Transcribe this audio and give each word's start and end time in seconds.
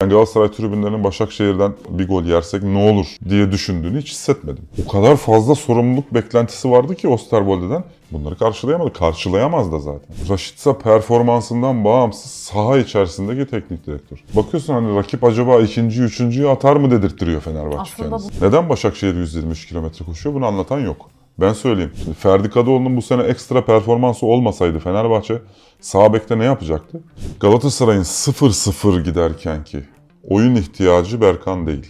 Ben 0.00 0.08
Galatasaray 0.10 0.50
tribünlerinin 0.50 1.04
Başakşehir'den 1.04 1.72
bir 1.88 2.08
gol 2.08 2.24
yersek 2.24 2.62
ne 2.62 2.90
olur 2.90 3.06
diye 3.28 3.52
düşündüğünü 3.52 4.00
hiç 4.00 4.10
hissetmedim. 4.10 4.64
O 4.86 4.88
kadar 4.88 5.16
fazla 5.16 5.54
sorumluluk 5.54 6.14
beklentisi 6.14 6.70
vardı 6.70 6.94
ki 6.94 7.08
Osterwolde'den. 7.08 7.84
Bunları 8.12 8.36
karşılayamadı. 8.38 8.92
Karşılayamaz 8.92 9.72
da 9.72 9.78
zaten. 9.78 10.16
Raşitsa 10.28 10.78
performansından 10.78 11.84
bağımsız 11.84 12.30
saha 12.30 12.78
içerisindeki 12.78 13.50
teknik 13.50 13.86
direktör. 13.86 14.24
Bakıyorsun 14.34 14.74
hani 14.74 14.96
rakip 14.96 15.24
acaba 15.24 15.60
ikinci, 15.60 16.02
üçüncüyü 16.02 16.48
atar 16.48 16.76
mı 16.76 16.90
dedirttiriyor 16.90 17.40
Fenerbahçe 17.40 17.92
Aslında 17.94 18.16
kendisi. 18.16 18.44
Neden 18.44 18.68
Başakşehir 18.68 19.14
123 19.14 19.66
kilometre 19.66 20.04
koşuyor 20.04 20.34
bunu 20.34 20.46
anlatan 20.46 20.80
yok. 20.80 21.10
Ben 21.40 21.52
söyleyeyim. 21.52 21.92
Şimdi 22.04 22.16
Ferdi 22.16 22.50
Kadıoğlu'nun 22.50 22.96
bu 22.96 23.02
sene 23.02 23.22
ekstra 23.22 23.64
performansı 23.64 24.26
olmasaydı 24.26 24.78
Fenerbahçe 24.78 25.42
sağ 25.80 26.12
bekte 26.12 26.38
ne 26.38 26.44
yapacaktı? 26.44 27.00
Galatasaray'ın 27.40 28.02
0-0 28.02 29.02
giderken 29.02 29.64
ki 29.64 29.84
oyun 30.22 30.54
ihtiyacı 30.54 31.20
Berkan 31.20 31.66
değil. 31.66 31.86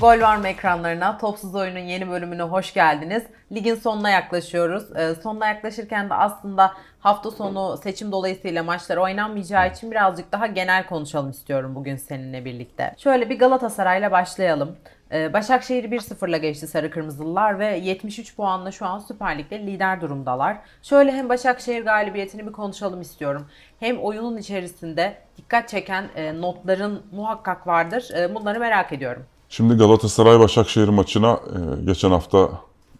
Gol 0.00 0.20
var 0.20 0.36
mı 0.36 0.48
ekranlarına? 0.48 1.18
Topsuz 1.18 1.54
Oyun'un 1.54 1.78
yeni 1.78 2.08
bölümüne 2.08 2.42
hoş 2.42 2.74
geldiniz. 2.74 3.22
Ligin 3.52 3.74
sonuna 3.74 4.10
yaklaşıyoruz. 4.10 4.96
Ee, 4.96 5.14
sonuna 5.22 5.46
yaklaşırken 5.46 6.10
de 6.10 6.14
aslında 6.14 6.72
hafta 7.00 7.30
sonu 7.30 7.76
seçim 7.76 8.12
dolayısıyla 8.12 8.62
maçlar 8.62 8.96
oynanmayacağı 8.96 9.70
için 9.70 9.90
birazcık 9.90 10.32
daha 10.32 10.46
genel 10.46 10.86
konuşalım 10.86 11.30
istiyorum 11.30 11.74
bugün 11.74 11.96
seninle 11.96 12.44
birlikte. 12.44 12.94
Şöyle 12.96 13.30
bir 13.30 13.38
Galatasaray'la 13.38 14.10
başlayalım. 14.10 14.76
Ee, 15.12 15.32
Başakşehir 15.32 15.84
1-0'la 15.84 16.36
geçti 16.36 16.66
Sarı 16.66 16.90
Kırmızılılar 16.90 17.58
ve 17.58 17.76
73 17.76 18.36
puanla 18.36 18.70
şu 18.72 18.86
an 18.86 18.98
Süper 18.98 19.38
Lig'de 19.38 19.58
lider 19.58 20.00
durumdalar. 20.00 20.56
Şöyle 20.82 21.12
hem 21.12 21.28
Başakşehir 21.28 21.84
galibiyetini 21.84 22.46
bir 22.46 22.52
konuşalım 22.52 23.00
istiyorum. 23.00 23.46
Hem 23.80 23.98
oyunun 23.98 24.36
içerisinde 24.36 25.14
dikkat 25.36 25.68
çeken 25.68 26.04
e, 26.16 26.40
notların 26.40 27.02
muhakkak 27.12 27.66
vardır. 27.66 28.08
E, 28.16 28.34
bunları 28.34 28.60
merak 28.60 28.92
ediyorum. 28.92 29.26
Şimdi 29.48 29.74
Galatasaray-Başakşehir 29.74 30.88
maçına 30.88 31.32
e, 31.32 31.84
geçen 31.84 32.10
hafta 32.10 32.50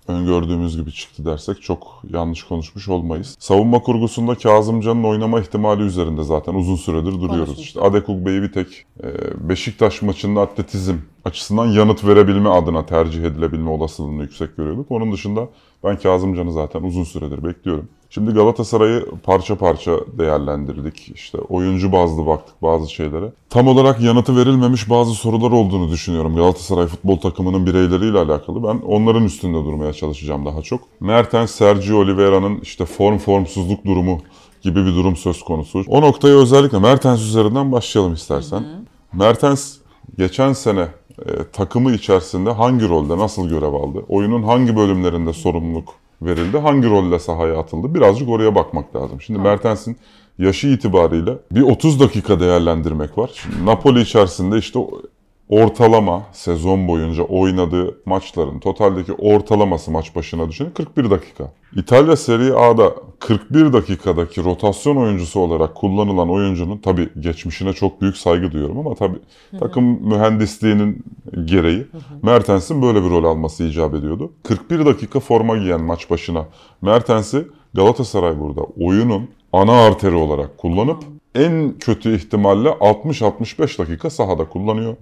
öngördüğümüz 0.09 0.77
gibi 0.77 0.93
çıktı 0.93 1.25
dersek 1.25 1.63
çok 1.63 2.03
yanlış 2.11 2.43
konuşmuş 2.43 2.89
olmayız. 2.89 3.37
Savunma 3.39 3.83
kurgusunda 3.83 4.35
Kazımcan'ın 4.35 5.05
oynama 5.05 5.41
ihtimali 5.41 5.83
üzerinde 5.83 6.23
zaten 6.23 6.55
uzun 6.55 6.77
süredir 6.77 7.13
duruyoruz. 7.13 7.59
İşte 7.59 7.81
Adekugbe'yi 7.81 8.43
bir 8.43 8.53
tek 8.53 8.87
e, 9.03 9.09
Beşiktaş 9.49 10.03
maçında 10.03 10.41
atletizm 10.41 10.95
açısından 11.25 11.67
yanıt 11.67 12.05
verebilme 12.05 12.49
adına 12.49 12.87
tercih 12.87 13.25
edilebilme 13.25 13.71
olasılığını 13.71 14.23
yüksek 14.23 14.57
görüyorduk. 14.57 14.91
Onun 14.91 15.13
dışında 15.13 15.49
ben 15.85 15.99
Kazımcan'ı 15.99 16.53
zaten 16.53 16.83
uzun 16.83 17.05
süredir 17.05 17.45
bekliyorum. 17.45 17.89
Şimdi 18.11 18.31
Galatasaray'ı 18.31 19.07
parça 19.23 19.59
parça 19.59 19.93
değerlendirdik. 20.19 21.13
İşte 21.15 21.39
oyuncu 21.39 21.93
bazlı 21.93 22.27
baktık 22.27 22.63
bazı 22.63 22.93
şeylere. 22.93 23.33
Tam 23.51 23.69
olarak 23.69 24.01
yanıtı 24.01 24.37
verilmemiş 24.37 24.91
bazı 24.91 25.11
sorular 25.15 25.51
olduğunu 25.51 25.91
düşünüyorum 25.91 26.37
Galatasaray 26.37 26.87
futbol 26.87 27.17
takımının 27.17 27.67
bireyleriyle 27.67 28.19
alakalı. 28.19 28.63
Ben 28.63 28.81
onların 28.87 29.25
üstünde 29.25 29.65
durmaya 29.65 29.93
çalışacağım 29.93 30.47
daha 30.47 30.63
çok. 30.63 30.81
Mertens, 31.01 31.51
Sergio 31.51 31.99
Oliveira'nın 31.99 32.61
işte 32.61 32.85
form 32.85 33.19
formsuzluk 33.19 33.85
durumu 33.85 34.21
gibi 34.63 34.87
bir 34.87 34.95
durum 34.95 35.17
söz 35.17 35.43
konusu. 35.43 35.85
O 35.89 36.03
noktayı 36.03 36.35
özellikle 36.35 36.79
Mertens 36.79 37.21
üzerinden 37.21 37.73
başlayalım 37.73 38.15
istersen. 38.15 38.65
Mertens 39.13 39.77
geçen 40.19 40.53
sene 40.53 40.89
e, 41.19 41.31
takımı 41.53 41.93
içerisinde 41.93 42.51
hangi 42.51 42.89
rolde 42.89 43.19
nasıl 43.19 43.49
görev 43.49 43.73
aldı? 43.73 44.05
Oyunun 44.09 44.43
hangi 44.43 44.77
bölümlerinde 44.77 45.33
sorumluluk 45.33 45.95
verildi? 46.23 46.59
Hangi 46.59 46.91
rolle 46.91 47.19
sahaya 47.19 47.59
atıldı? 47.59 47.95
Birazcık 47.95 48.29
oraya 48.29 48.55
bakmak 48.55 48.97
lazım. 48.97 49.21
Şimdi 49.21 49.39
Mertens'in 49.39 49.97
yaşı 50.39 50.67
itibariyle 50.67 51.39
bir 51.53 51.63
30 51.63 52.01
dakika 52.01 52.41
değerlendirmek 52.41 53.19
var. 53.19 53.31
Şimdi 53.35 53.67
Napoli 53.67 54.01
içerisinde 54.01 54.59
işte 54.59 54.79
ortalama 55.49 56.23
sezon 56.33 56.89
boyunca 56.89 57.23
oynadığı 57.23 57.99
maçların 58.07 58.59
totaldeki 58.59 59.13
ortalaması 59.13 59.91
maç 59.91 60.17
başına 60.17 60.49
düşünün 60.49 60.71
41 60.71 61.11
dakika. 61.11 61.53
İtalya 61.77 62.17
Serie 62.17 62.53
A'da 62.53 62.95
41 63.19 63.73
dakikadaki 63.73 64.45
rotasyon 64.45 64.97
oyuncusu 64.97 65.41
olarak 65.41 65.75
kullanılan 65.75 66.31
oyuncunun 66.31 66.79
tabi 66.79 67.09
geçmişine 67.21 67.73
çok 67.73 68.01
büyük 68.01 68.17
saygı 68.17 68.53
duyuyorum 68.53 68.79
ama 68.79 68.95
tabi 68.95 69.17
takım 69.61 69.85
mühendisliğinin 69.85 71.05
gereği 71.45 71.87
Mertens'in 72.23 72.83
böyle 72.83 73.05
bir 73.05 73.11
rol 73.11 73.25
alması 73.25 73.65
icap 73.65 73.95
ediyordu. 73.95 74.33
41 74.43 74.87
dakika 74.87 75.21
forma 75.21 75.57
giyen 75.57 75.81
maç 75.81 76.11
başına 76.11 76.47
Mertens'i 76.83 77.47
Galatasaray 77.75 78.41
burada 78.41 78.63
oyunun 78.63 79.31
ana 79.53 79.73
arteri 79.73 80.15
olarak 80.15 80.59
kullanıp 80.59 80.99
en 81.35 81.79
kötü 81.79 82.17
ihtimalle 82.17 82.69
60-65 82.69 83.79
dakika 83.79 84.11
sahada 84.11 84.45
kullanıyor. 84.45 84.97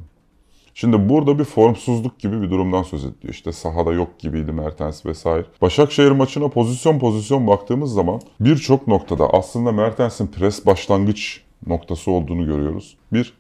Şimdi 0.75 1.09
burada 1.09 1.39
bir 1.39 1.45
formsuzluk 1.45 2.19
gibi 2.19 2.43
bir 2.43 2.51
durumdan 2.51 2.83
söz 2.83 3.05
ediliyor. 3.05 3.35
İşte 3.35 3.53
sahada 3.53 3.93
yok 3.93 4.19
gibiydi 4.19 4.53
Mertens 4.53 5.07
vesaire. 5.07 5.47
Başakşehir 5.63 6.11
maçına 6.11 6.49
pozisyon 6.49 6.99
pozisyon 6.99 7.47
baktığımız 7.47 7.93
zaman 7.93 8.21
birçok 8.41 8.89
noktada 8.89 9.31
aslında 9.31 9.73
Mertens'in 9.73 10.27
pres 10.27 10.67
başlangıç 10.67 11.41
noktası 11.67 12.11
olduğunu 12.11 12.47
görüyoruz. 12.47 12.97
Bir. 13.13 13.35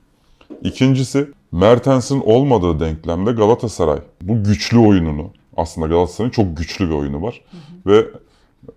İkincisi 0.62 1.28
Mertens'in 1.53 2.21
olmadığı 2.21 2.81
denklemde 2.81 3.33
Galatasaray 3.33 3.99
bu 4.23 4.44
güçlü 4.44 4.78
oyununu 4.78 5.31
aslında 5.56 5.87
Galatasaray'ın 5.87 6.31
çok 6.31 6.56
güçlü 6.56 6.89
bir 6.89 6.94
oyunu 6.94 7.23
var. 7.23 7.41
Ve 7.87 8.06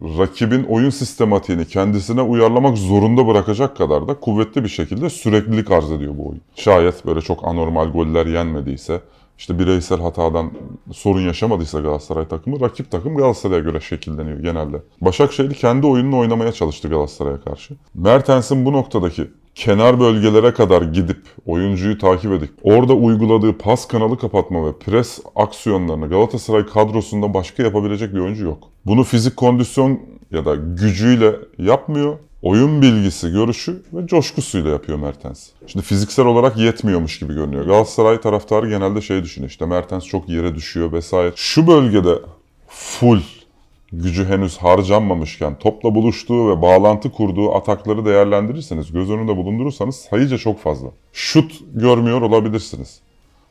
rakibin 0.01 0.63
oyun 0.63 0.89
sistematiğini 0.89 1.65
kendisine 1.65 2.21
uyarlamak 2.21 2.77
zorunda 2.77 3.27
bırakacak 3.27 3.77
kadar 3.77 4.07
da 4.07 4.19
kuvvetli 4.19 4.63
bir 4.63 4.69
şekilde 4.69 5.09
süreklilik 5.09 5.71
arz 5.71 5.91
ediyor 5.91 6.13
bu 6.17 6.27
oyun. 6.29 6.41
Şayet 6.55 7.05
böyle 7.05 7.21
çok 7.21 7.47
anormal 7.47 7.91
goller 7.91 8.25
yenmediyse, 8.25 9.01
işte 9.37 9.59
bireysel 9.59 9.99
hatadan 10.01 10.51
sorun 10.91 11.21
yaşamadıysa 11.21 11.79
Galatasaray 11.79 12.27
takımı, 12.27 12.59
rakip 12.59 12.91
takım 12.91 13.17
Galatasaray'a 13.17 13.59
göre 13.59 13.79
şekilleniyor 13.79 14.39
genelde. 14.39 14.81
Başakşehir 15.01 15.53
kendi 15.53 15.87
oyununu 15.87 16.17
oynamaya 16.17 16.51
çalıştı 16.51 16.87
Galatasaray'a 16.87 17.41
karşı. 17.41 17.73
Mertens'in 17.93 18.65
bu 18.65 18.73
noktadaki 18.73 19.27
kenar 19.57 20.00
bölgelere 20.00 20.53
kadar 20.53 20.81
gidip 20.81 21.22
oyuncuyu 21.45 21.97
takip 21.97 22.31
edip 22.31 22.50
orada 22.63 22.94
uyguladığı 22.94 23.57
pas 23.57 23.88
kanalı 23.88 24.18
kapatma 24.19 24.68
ve 24.68 24.73
pres 24.73 25.19
aksiyonlarını 25.35 26.09
Galatasaray 26.09 26.66
kadrosunda 26.66 27.34
başka 27.34 27.63
yapabilecek 27.63 28.16
bir 28.16 28.19
oyuncu 28.19 28.46
yok. 28.46 28.69
Bunu 28.85 29.03
fizik 29.03 29.38
kondisyon 29.38 30.00
ya 30.31 30.46
da 30.46 30.56
gücüyle 30.56 31.35
yapmıyor. 31.57 32.17
Oyun 32.41 32.81
bilgisi, 32.81 33.31
görüşü 33.31 33.84
ve 33.94 34.07
coşkusuyla 34.07 34.69
yapıyor 34.69 34.97
Mertens. 34.97 35.47
Şimdi 35.67 35.85
fiziksel 35.85 36.25
olarak 36.25 36.57
yetmiyormuş 36.57 37.19
gibi 37.19 37.34
görünüyor. 37.34 37.66
Galatasaray 37.66 38.22
taraftarı 38.22 38.69
genelde 38.69 39.01
şey 39.01 39.23
düşünüyor. 39.23 39.50
İşte 39.50 39.66
Mertens 39.66 40.06
çok 40.06 40.29
yere 40.29 40.56
düşüyor 40.56 40.91
vesaire. 40.91 41.34
Şu 41.35 41.67
bölgede 41.67 42.16
full 42.67 43.19
gücü 43.93 44.25
henüz 44.25 44.57
harcanmamışken 44.57 45.59
topla 45.59 45.95
buluştuğu 45.95 46.49
ve 46.49 46.61
bağlantı 46.61 47.11
kurduğu 47.11 47.55
atakları 47.55 48.05
değerlendirirseniz, 48.05 48.91
göz 48.91 49.09
önünde 49.09 49.37
bulundurursanız 49.37 49.95
sayıca 49.95 50.37
çok 50.37 50.59
fazla. 50.59 50.87
Şut 51.13 51.61
görmüyor 51.73 52.21
olabilirsiniz. 52.21 52.99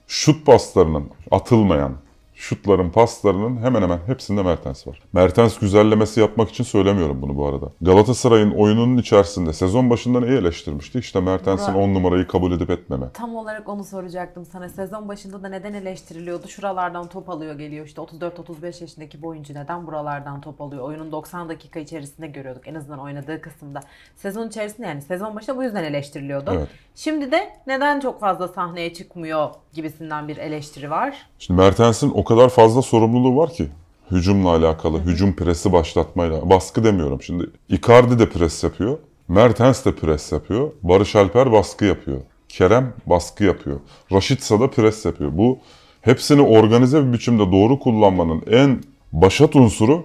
Şut 0.06 0.46
paslarının 0.46 1.10
atılmayan, 1.30 1.92
şutların, 2.36 2.90
paslarının 2.90 3.62
hemen 3.62 3.82
hemen 3.82 3.98
hepsinde 4.06 4.42
Mertens 4.42 4.86
var. 4.86 5.02
Mertens 5.12 5.58
güzellemesi 5.58 6.20
yapmak 6.20 6.50
için 6.50 6.64
söylemiyorum 6.64 7.22
bunu 7.22 7.36
bu 7.36 7.46
arada. 7.46 7.66
Galatasaray'ın 7.80 8.50
oyununun 8.50 8.96
içerisinde 8.96 9.52
sezon 9.52 9.90
başında 9.90 10.20
neyi 10.20 10.38
eleştirmişti? 10.38 10.98
İşte 10.98 11.20
Mertens'in 11.20 11.74
Burak. 11.74 11.84
10 11.84 11.94
numarayı 11.94 12.26
kabul 12.26 12.52
edip 12.52 12.70
etmeme. 12.70 13.06
Tam 13.12 13.36
olarak 13.36 13.68
onu 13.68 13.84
soracaktım 13.84 14.44
sana. 14.44 14.68
Sezon 14.68 15.08
başında 15.08 15.42
da 15.42 15.48
neden 15.48 15.74
eleştiriliyordu? 15.74 16.48
Şuralardan 16.48 17.06
top 17.06 17.30
alıyor 17.30 17.58
geliyor. 17.58 17.86
İşte 17.86 18.02
34-35 18.02 18.80
yaşındaki 18.80 19.22
bu 19.22 19.28
oyuncu 19.28 19.54
neden 19.54 19.86
buralardan 19.86 20.40
top 20.40 20.60
alıyor? 20.60 20.82
Oyunun 20.82 21.12
90 21.12 21.48
dakika 21.48 21.80
içerisinde 21.80 22.26
görüyorduk. 22.26 22.68
En 22.68 22.74
azından 22.74 22.98
oynadığı 22.98 23.40
kısımda. 23.40 23.80
Sezon 24.16 24.48
içerisinde 24.48 24.86
yani 24.86 25.02
sezon 25.02 25.36
başında 25.36 25.56
bu 25.56 25.62
yüzden 25.62 25.84
eleştiriliyordu. 25.84 26.50
Evet. 26.54 26.68
Şimdi 26.94 27.32
de 27.32 27.52
neden 27.66 28.00
çok 28.00 28.20
fazla 28.20 28.48
sahneye 28.48 28.94
çıkmıyor 28.94 29.50
gibisinden 29.72 30.28
bir 30.28 30.36
eleştiri 30.36 30.90
var. 30.90 31.26
Şimdi 31.38 31.60
Mertens'in 31.60 32.10
o 32.14 32.24
kadar 32.26 32.48
fazla 32.48 32.82
sorumluluğu 32.82 33.36
var 33.36 33.52
ki 33.52 33.68
hücumla 34.10 34.50
alakalı, 34.50 35.00
hücum 35.00 35.36
presi 35.36 35.72
başlatmayla, 35.72 36.50
baskı 36.50 36.84
demiyorum. 36.84 37.22
Şimdi 37.22 37.50
Icardi 37.68 38.18
de 38.18 38.28
pres 38.28 38.64
yapıyor, 38.64 38.98
Mertens 39.28 39.84
de 39.84 39.94
pres 39.94 40.32
yapıyor, 40.32 40.72
Barış 40.82 41.16
Alper 41.16 41.52
baskı 41.52 41.84
yapıyor, 41.84 42.20
Kerem 42.48 42.92
baskı 43.06 43.44
yapıyor, 43.44 43.80
Raşitsa 44.12 44.60
da 44.60 44.70
pres 44.70 45.04
yapıyor. 45.04 45.30
Bu 45.34 45.58
hepsini 46.00 46.42
organize 46.42 47.06
bir 47.06 47.12
biçimde 47.12 47.52
doğru 47.52 47.78
kullanmanın 47.78 48.42
en 48.50 48.82
başat 49.12 49.56
unsuru 49.56 50.04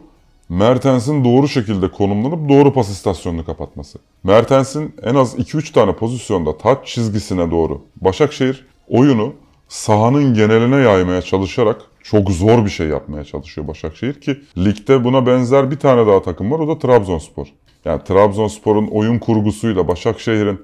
Mertens'in 0.50 1.24
doğru 1.24 1.48
şekilde 1.48 1.92
konumlanıp 1.92 2.50
doğru 2.50 2.74
pas 2.74 2.90
istasyonunu 2.90 3.46
kapatması. 3.46 4.00
Mertens'in 4.24 4.96
en 5.04 5.16
az 5.16 5.36
2-3 5.36 5.74
tane 5.74 5.96
pozisyonda 5.96 6.58
taç 6.58 6.88
çizgisine 6.88 7.52
doğru 7.52 7.82
Başakşehir 8.02 8.66
oyunu 8.90 9.34
sahanın 9.72 10.34
geneline 10.34 10.76
yaymaya 10.76 11.22
çalışarak 11.22 11.82
çok 12.04 12.32
zor 12.32 12.66
bir 12.66 12.70
şey 12.70 12.88
yapmaya 12.88 13.24
çalışıyor 13.24 13.68
Başakşehir 13.68 14.22
ki 14.22 14.42
ligde 14.58 15.04
buna 15.04 15.26
benzer 15.26 15.72
bir 15.72 15.80
tane 15.80 16.08
daha 16.08 16.22
takım 16.22 16.52
var 16.52 16.60
o 16.60 16.68
da 16.68 16.80
Trabzonspor. 16.80 17.48
Yani 17.86 18.04
Trabzonspor'un 18.04 18.88
oyun 18.88 19.20
kurgusuyla 19.20 19.88
Başakşehir'in 19.88 20.62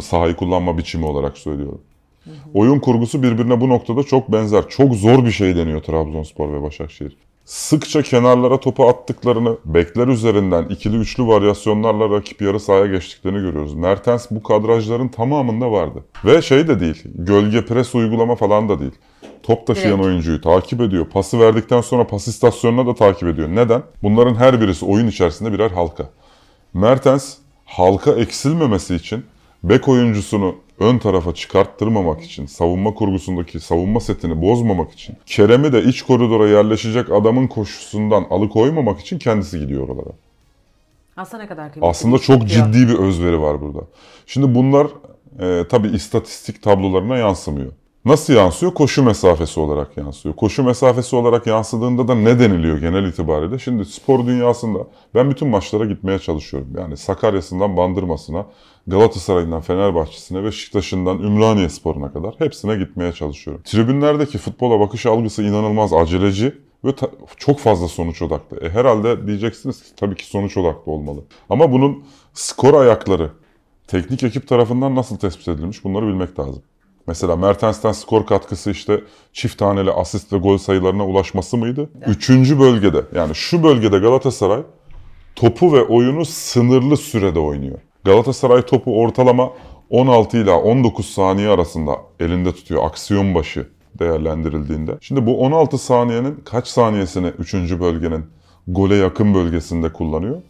sahayı 0.00 0.36
kullanma 0.36 0.78
biçimi 0.78 1.06
olarak 1.06 1.38
söylüyorum. 1.38 1.80
Oyun 2.54 2.78
kurgusu 2.78 3.22
birbirine 3.22 3.60
bu 3.60 3.68
noktada 3.68 4.02
çok 4.02 4.32
benzer. 4.32 4.68
Çok 4.68 4.94
zor 4.94 5.24
bir 5.24 5.30
şey 5.30 5.56
deniyor 5.56 5.82
Trabzonspor 5.82 6.52
ve 6.52 6.62
Başakşehir. 6.62 7.16
Sıkça 7.46 8.02
kenarlara 8.02 8.60
topu 8.60 8.88
attıklarını, 8.88 9.56
bekler 9.64 10.08
üzerinden 10.08 10.64
ikili 10.64 10.96
üçlü 10.96 11.26
varyasyonlarla 11.26 12.10
rakip 12.10 12.42
yarı 12.42 12.60
sahaya 12.60 12.86
geçtiklerini 12.86 13.38
görüyoruz. 13.38 13.74
Mertens 13.74 14.26
bu 14.30 14.42
kadrajların 14.42 15.08
tamamında 15.08 15.72
vardı. 15.72 16.04
Ve 16.24 16.42
şey 16.42 16.68
de 16.68 16.80
değil, 16.80 17.02
gölge 17.14 17.64
pres 17.64 17.94
uygulama 17.94 18.36
falan 18.36 18.68
da 18.68 18.80
değil. 18.80 18.92
Top 19.42 19.66
taşıyan 19.66 19.92
Direkt. 19.92 20.06
oyuncuyu 20.06 20.40
takip 20.40 20.80
ediyor. 20.80 21.06
Pası 21.06 21.40
verdikten 21.40 21.80
sonra 21.80 22.06
pas 22.06 22.28
istasyonuna 22.28 22.86
da 22.86 22.94
takip 22.94 23.28
ediyor. 23.28 23.48
Neden? 23.48 23.82
Bunların 24.02 24.34
her 24.34 24.60
birisi 24.60 24.84
oyun 24.84 25.06
içerisinde 25.06 25.52
birer 25.52 25.70
halka. 25.70 26.10
Mertens 26.74 27.34
halka 27.64 28.10
eksilmemesi 28.12 28.94
için 28.94 29.24
bek 29.62 29.88
oyuncusunu 29.88 30.54
ön 30.80 30.98
tarafa 30.98 31.34
çıkarttırmamak 31.34 32.22
için, 32.22 32.46
savunma 32.46 32.94
kurgusundaki 32.94 33.60
savunma 33.60 34.00
setini 34.00 34.42
bozmamak 34.42 34.92
için, 34.92 35.16
Kerem'i 35.26 35.72
de 35.72 35.82
iç 35.82 36.02
koridora 36.02 36.48
yerleşecek 36.48 37.12
adamın 37.12 37.46
koşusundan 37.46 38.26
alıkoymamak 38.30 39.00
için 39.00 39.18
kendisi 39.18 39.58
gidiyor 39.60 39.88
oralara. 39.88 40.10
Aslında 41.16 41.42
ne 41.42 41.48
kadar 41.48 41.72
kıymetli. 41.72 41.90
Aslında 41.90 42.18
çok 42.18 42.40
yapıyor. 42.42 42.72
ciddi 42.72 42.88
bir 42.88 42.98
özveri 42.98 43.40
var 43.40 43.60
burada. 43.60 43.80
Şimdi 44.26 44.54
bunlar 44.54 44.86
e, 45.40 45.68
tabii 45.68 45.88
istatistik 45.88 46.62
tablolarına 46.62 47.16
yansımıyor. 47.16 47.72
Nasıl 48.06 48.32
yansıyor? 48.32 48.74
Koşu 48.74 49.02
mesafesi 49.02 49.60
olarak 49.60 49.96
yansıyor. 49.96 50.36
Koşu 50.36 50.62
mesafesi 50.62 51.16
olarak 51.16 51.46
yansıdığında 51.46 52.08
da 52.08 52.14
ne 52.14 52.38
deniliyor 52.38 52.78
genel 52.78 53.04
itibariyle? 53.08 53.58
Şimdi 53.58 53.84
spor 53.84 54.26
dünyasında 54.26 54.78
ben 55.14 55.30
bütün 55.30 55.48
maçlara 55.48 55.84
gitmeye 55.84 56.18
çalışıyorum. 56.18 56.68
Yani 56.78 56.96
Sakarya'sından 56.96 57.76
Bandırma'sına, 57.76 58.46
Galatasaray'ından 58.86 59.60
Fenerbahçe'sine, 59.60 60.44
Beşiktaş'ından 60.44 61.18
Ümraniye 61.18 61.68
Spor'una 61.68 62.12
kadar 62.12 62.34
hepsine 62.38 62.76
gitmeye 62.76 63.12
çalışıyorum. 63.12 63.62
Tribünlerdeki 63.64 64.38
futbola 64.38 64.80
bakış 64.80 65.06
algısı 65.06 65.42
inanılmaz 65.42 65.92
aceleci 65.92 66.54
ve 66.84 66.90
çok 67.36 67.58
fazla 67.58 67.88
sonuç 67.88 68.22
odaklı. 68.22 68.66
E, 68.66 68.70
herhalde 68.70 69.26
diyeceksiniz 69.26 69.82
ki 69.82 69.88
tabii 69.96 70.14
ki 70.14 70.26
sonuç 70.26 70.56
odaklı 70.56 70.92
olmalı. 70.92 71.24
Ama 71.50 71.72
bunun 71.72 72.04
skor 72.32 72.74
ayakları 72.74 73.30
teknik 73.86 74.22
ekip 74.22 74.48
tarafından 74.48 74.94
nasıl 74.94 75.16
tespit 75.16 75.48
edilmiş 75.48 75.84
bunları 75.84 76.06
bilmek 76.06 76.38
lazım. 76.38 76.62
Mesela 77.06 77.36
Mertens'ten 77.36 77.92
skor 77.92 78.26
katkısı 78.26 78.70
işte 78.70 79.00
çift 79.32 79.58
taneli 79.58 79.92
asist 79.92 80.32
ve 80.32 80.38
gol 80.38 80.58
sayılarına 80.58 81.06
ulaşması 81.06 81.56
mıydı? 81.56 81.90
Üçüncü 82.06 82.60
bölgede 82.60 83.02
yani 83.14 83.34
şu 83.34 83.62
bölgede 83.62 83.98
Galatasaray 83.98 84.62
topu 85.36 85.72
ve 85.72 85.82
oyunu 85.82 86.24
sınırlı 86.24 86.96
sürede 86.96 87.38
oynuyor. 87.38 87.78
Galatasaray 88.04 88.62
topu 88.62 89.00
ortalama 89.00 89.50
16 89.90 90.36
ila 90.36 90.60
19 90.60 91.06
saniye 91.06 91.48
arasında 91.48 91.96
elinde 92.20 92.52
tutuyor 92.52 92.84
aksiyon 92.84 93.34
başı 93.34 93.68
değerlendirildiğinde. 93.98 94.98
Şimdi 95.00 95.26
bu 95.26 95.40
16 95.40 95.78
saniyenin 95.78 96.42
kaç 96.44 96.68
saniyesini 96.68 97.26
3. 97.26 97.54
bölgenin 97.54 98.26
gole 98.68 98.94
yakın 98.94 99.34
bölgesinde 99.34 99.92
kullanıyor? 99.92 100.42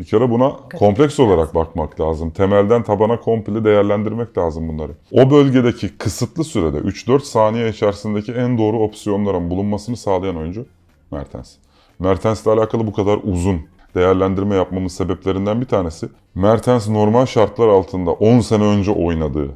Bir 0.00 0.04
kere 0.04 0.30
buna 0.30 0.56
kompleks 0.78 1.20
olarak 1.20 1.54
bakmak 1.54 2.00
lazım. 2.00 2.30
Temelden 2.30 2.82
tabana 2.82 3.20
komple 3.20 3.64
değerlendirmek 3.64 4.38
lazım 4.38 4.68
bunları. 4.68 4.92
O 5.12 5.30
bölgedeki 5.30 5.98
kısıtlı 5.98 6.44
sürede 6.44 6.76
3-4 6.78 7.20
saniye 7.20 7.68
içerisindeki 7.68 8.32
en 8.32 8.58
doğru 8.58 8.78
opsiyonların 8.78 9.50
bulunmasını 9.50 9.96
sağlayan 9.96 10.36
oyuncu 10.36 10.66
Mertens. 11.10 11.54
Mertens'le 11.98 12.46
alakalı 12.46 12.86
bu 12.86 12.92
kadar 12.92 13.20
uzun 13.22 13.60
değerlendirme 13.94 14.54
yapmamın 14.54 14.88
sebeplerinden 14.88 15.60
bir 15.60 15.66
tanesi 15.66 16.08
Mertens 16.34 16.88
normal 16.88 17.26
şartlar 17.26 17.68
altında 17.68 18.10
10 18.10 18.40
sene 18.40 18.64
önce 18.64 18.90
oynadığı, 18.90 19.50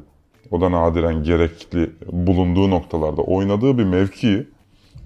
o 0.51 0.61
da 0.61 0.71
nadiren 0.71 1.23
gerekli 1.23 1.91
bulunduğu 2.11 2.69
noktalarda 2.69 3.21
oynadığı 3.21 3.77
bir 3.77 3.83
mevkiyi 3.83 4.47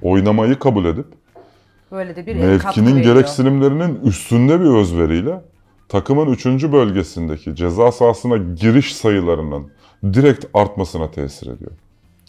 oynamayı 0.01 0.59
kabul 0.59 0.85
edip 0.85 1.06
Böyle 1.94 2.16
de 2.16 2.25
bir 2.25 2.36
mevkinin 2.36 3.01
gereksinimlerinin 3.01 4.01
üstünde 4.01 4.60
bir 4.60 4.66
özveriyle 4.66 5.42
takımın 5.90 6.31
3. 6.31 6.45
bölgesindeki 6.45 7.56
ceza 7.56 7.92
sahasına 7.92 8.38
giriş 8.38 8.95
sayılarının 8.95 9.72
direkt 10.04 10.45
artmasına 10.54 11.12
tesir 11.12 11.48
ediyor. 11.48 11.72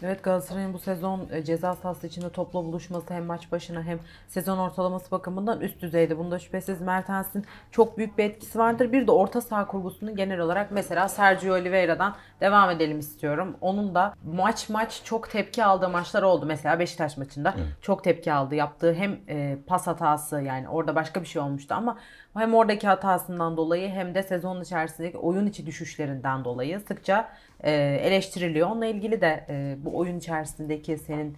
Evet 0.05 0.23
Galatasaray'ın 0.23 0.73
bu 0.73 0.79
sezon 0.79 1.27
e, 1.31 1.43
ceza 1.43 1.75
sahası 1.75 2.07
içinde 2.07 2.29
topla 2.29 2.65
buluşması 2.65 3.13
hem 3.13 3.25
maç 3.25 3.51
başına 3.51 3.83
hem 3.83 3.99
sezon 4.27 4.57
ortalaması 4.57 5.11
bakımından 5.11 5.61
üst 5.61 5.81
düzeyde. 5.81 6.17
Bunda 6.17 6.39
şüphesiz 6.39 6.81
Mertens'in 6.81 7.45
çok 7.71 7.97
büyük 7.97 8.17
bir 8.17 8.23
etkisi 8.23 8.59
vardır. 8.59 8.91
Bir 8.91 9.07
de 9.07 9.11
orta 9.11 9.41
saha 9.41 9.67
kurgusunun 9.67 10.15
genel 10.15 10.39
olarak 10.39 10.71
mesela 10.71 11.07
Sergio 11.07 11.53
Oliveira'dan 11.55 12.15
devam 12.41 12.69
edelim 12.69 12.99
istiyorum. 12.99 13.57
Onun 13.61 13.95
da 13.95 14.13
maç 14.33 14.69
maç 14.69 15.01
çok 15.03 15.29
tepki 15.29 15.65
aldığı 15.65 15.89
maçlar 15.89 16.23
oldu. 16.23 16.45
Mesela 16.45 16.79
Beşiktaş 16.79 17.17
maçında 17.17 17.53
çok 17.81 18.03
tepki 18.03 18.33
aldı. 18.33 18.55
Yaptığı 18.55 18.93
hem 18.93 19.19
e, 19.29 19.57
pas 19.67 19.87
hatası 19.87 20.41
yani 20.41 20.69
orada 20.69 20.95
başka 20.95 21.21
bir 21.21 21.27
şey 21.27 21.41
olmuştu 21.41 21.75
ama 21.75 21.97
hem 22.37 22.53
oradaki 22.53 22.87
hatasından 22.87 23.57
dolayı 23.57 23.89
hem 23.89 24.15
de 24.15 24.23
sezonun 24.23 24.61
içerisindeki 24.61 25.17
oyun 25.17 25.45
içi 25.45 25.65
düşüşlerinden 25.65 26.45
dolayı 26.45 26.79
sıkça 26.79 27.29
eleştiriliyor. 27.63 28.69
Onunla 28.69 28.85
ilgili 28.85 29.21
de 29.21 29.45
e, 29.49 29.77
bu 29.85 29.97
oyun 29.97 30.17
içerisindeki 30.17 30.97
senin 30.97 31.37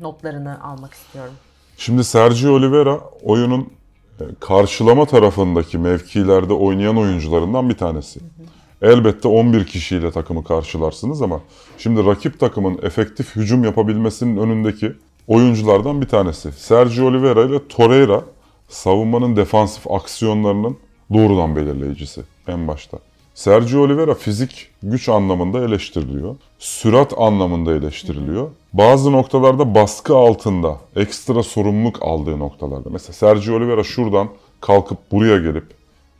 notlarını 0.00 0.64
almak 0.64 0.94
istiyorum. 0.94 1.34
Şimdi 1.76 2.04
Sergio 2.04 2.52
Oliveira 2.52 3.00
oyunun 3.22 3.72
e, 4.20 4.24
karşılama 4.40 5.06
tarafındaki 5.06 5.78
mevkilerde 5.78 6.52
oynayan 6.52 6.96
oyuncularından 6.96 7.68
bir 7.68 7.76
tanesi. 7.76 8.20
Elbette 8.82 9.28
11 9.28 9.66
kişiyle 9.66 10.10
takımı 10.10 10.44
karşılarsınız 10.44 11.22
ama 11.22 11.40
şimdi 11.78 12.06
rakip 12.06 12.40
takımın 12.40 12.78
efektif 12.82 13.36
hücum 13.36 13.64
yapabilmesinin 13.64 14.36
önündeki 14.36 14.92
oyunculardan 15.26 16.00
bir 16.00 16.08
tanesi. 16.08 16.52
Sergio 16.52 17.06
Oliveira 17.06 17.42
ile 17.44 17.68
Torreira 17.68 18.24
savunmanın 18.68 19.36
defansif 19.36 19.90
aksiyonlarının 19.90 20.76
doğrudan 21.12 21.56
belirleyicisi 21.56 22.22
en 22.48 22.68
başta. 22.68 22.98
Sergio 23.36 23.80
Oliveira 23.80 24.14
fizik 24.14 24.68
güç 24.82 25.08
anlamında 25.08 25.64
eleştiriliyor. 25.64 26.36
Sürat 26.58 27.12
anlamında 27.18 27.74
eleştiriliyor. 27.74 28.50
Bazı 28.72 29.12
noktalarda 29.12 29.74
baskı 29.74 30.16
altında 30.16 30.76
ekstra 30.96 31.42
sorumluluk 31.42 31.98
aldığı 32.00 32.38
noktalarda. 32.38 32.90
Mesela 32.90 33.12
Sergio 33.12 33.56
Oliveira 33.56 33.84
şuradan 33.84 34.28
kalkıp 34.60 34.98
buraya 35.12 35.38
gelip 35.38 35.64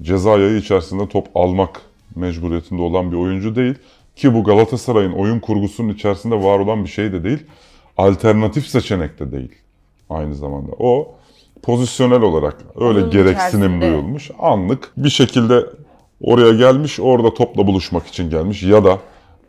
ceza 0.03 0.31
yayı 0.31 0.57
içerisinde 0.57 1.09
top 1.09 1.27
almak 1.35 1.83
mecburiyetinde 2.15 2.83
olan 2.83 3.13
bir 3.13 3.17
oyuncu 3.17 3.57
değil. 3.57 3.75
Ki 4.17 4.35
bu 4.35 4.45
Galatasaray'ın 4.45 5.13
oyun 5.13 5.41
kurgusunun 5.41 5.89
içerisinde 5.89 6.35
var 6.35 6.59
olan 6.59 6.85
bir 6.85 6.91
şey 6.91 7.13
de 7.13 7.25
değil. 7.25 7.43
Alternatif 7.97 8.67
seçenek 8.67 9.19
de 9.19 9.33
değil 9.33 9.53
aynı 10.11 10.35
zamanda. 10.35 10.73
O 10.79 11.15
pozisyonel 11.63 12.23
olarak 12.23 12.57
öyle 12.77 12.99
Oyunun 12.99 13.11
gereksinim 13.11 13.77
içerisinde. 13.77 13.87
duyulmuş. 13.87 14.31
Anlık 14.39 14.93
bir 14.97 15.11
şekilde 15.11 15.67
oraya 16.21 16.53
gelmiş, 16.53 17.01
orada 17.01 17.35
topla 17.35 17.67
buluşmak 17.67 18.07
için 18.07 18.31
gelmiş 18.31 18.63
ya 18.63 18.85
da 18.85 18.99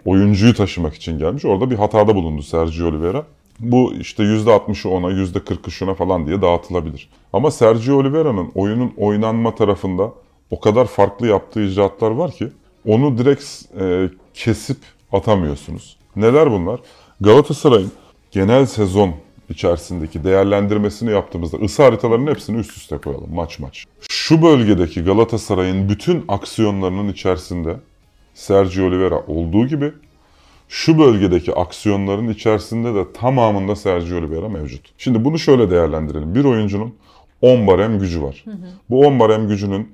oyuncuyu 0.05 0.53
taşımak 0.53 0.95
için 0.95 1.19
gelmiş. 1.19 1.45
Orada 1.45 1.71
bir 1.71 1.75
hatada 1.75 2.15
bulundu 2.15 2.41
Sergio 2.41 2.87
Oliveira. 2.87 3.25
Bu 3.59 3.93
işte 3.93 4.23
%60'ı 4.23 4.91
ona, 4.91 5.07
%40'ı 5.07 5.71
şuna 5.71 5.93
falan 5.93 6.27
diye 6.27 6.41
dağıtılabilir. 6.41 7.09
Ama 7.33 7.51
Sergio 7.51 7.97
Oliveira'nın 7.97 8.51
oyunun 8.55 8.93
oynanma 8.97 9.55
tarafında 9.55 10.11
o 10.51 10.59
kadar 10.59 10.85
farklı 10.85 11.27
yaptığı 11.27 11.63
icraatlar 11.63 12.11
var 12.11 12.31
ki 12.31 12.47
onu 12.87 13.17
direkt 13.17 13.43
e, 13.79 14.09
kesip 14.33 14.77
atamıyorsunuz. 15.11 15.97
Neler 16.15 16.51
bunlar? 16.51 16.79
Galatasaray'ın 17.21 17.91
genel 18.31 18.65
sezon 18.65 19.13
içerisindeki 19.49 20.23
değerlendirmesini 20.23 21.11
yaptığımızda 21.11 21.57
ısı 21.57 21.83
haritalarının 21.83 22.31
hepsini 22.31 22.57
üst 22.57 22.77
üste 22.77 22.97
koyalım 22.97 23.35
maç 23.35 23.59
maç. 23.59 23.85
Şu 24.09 24.41
bölgedeki 24.41 25.03
Galatasaray'ın 25.03 25.89
bütün 25.89 26.25
aksiyonlarının 26.27 27.07
içerisinde 27.07 27.75
Sergio 28.33 28.85
Oliveira 28.85 29.19
olduğu 29.27 29.67
gibi 29.67 29.91
şu 30.69 30.99
bölgedeki 30.99 31.53
aksiyonların 31.53 32.29
içerisinde 32.29 32.95
de 32.95 33.13
tamamında 33.13 33.75
Sergio 33.75 34.17
Oliveira 34.17 34.49
mevcut. 34.49 34.81
Şimdi 34.97 35.25
bunu 35.25 35.39
şöyle 35.39 35.71
değerlendirelim. 35.71 36.35
Bir 36.35 36.45
oyuncunun 36.45 36.95
10 37.41 37.67
barem 37.67 37.99
gücü 37.99 38.21
var. 38.21 38.45
Bu 38.89 39.07
10 39.07 39.19
barem 39.19 39.47
gücünün 39.47 39.91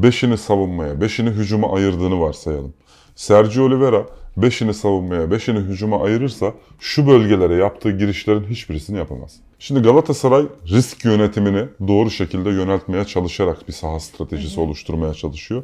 5'ini 0.00 0.36
savunmaya, 0.36 0.94
5'ini 0.94 1.30
hücuma 1.30 1.74
ayırdığını 1.74 2.20
varsayalım. 2.20 2.74
Sergio 3.14 3.64
Oliveira 3.64 4.06
5'ini 4.38 4.74
savunmaya, 4.74 5.22
5'ini 5.22 5.58
hücuma 5.58 6.04
ayırırsa 6.04 6.52
şu 6.80 7.06
bölgelere 7.06 7.54
yaptığı 7.54 7.90
girişlerin 7.90 8.44
hiçbirisini 8.44 8.98
yapamaz. 8.98 9.36
Şimdi 9.58 9.80
Galatasaray 9.80 10.46
risk 10.68 11.04
yönetimini 11.04 11.64
doğru 11.88 12.10
şekilde 12.10 12.50
yöneltmeye 12.50 13.04
çalışarak 13.04 13.68
bir 13.68 13.72
saha 13.72 14.00
stratejisi 14.00 14.60
oluşturmaya 14.60 15.14
çalışıyor. 15.14 15.62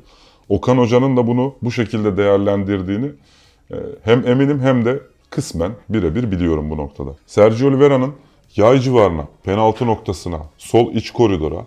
Okan 0.49 0.79
Hoca'nın 0.79 1.17
da 1.17 1.27
bunu 1.27 1.55
bu 1.63 1.73
şekilde 1.73 2.17
değerlendirdiğini 2.17 3.11
e, 3.71 3.77
hem 4.03 4.29
eminim 4.29 4.61
hem 4.61 4.85
de 4.85 5.01
kısmen 5.31 5.73
birebir 5.89 6.31
biliyorum 6.31 6.71
bu 6.71 6.77
noktada. 6.77 7.11
Sergio 7.27 7.69
Oliveira'nın 7.69 8.15
yay 8.57 8.79
civarına, 8.79 9.29
penaltı 9.45 9.87
noktasına, 9.87 10.41
sol 10.59 10.93
iç 10.93 11.11
koridora, 11.11 11.67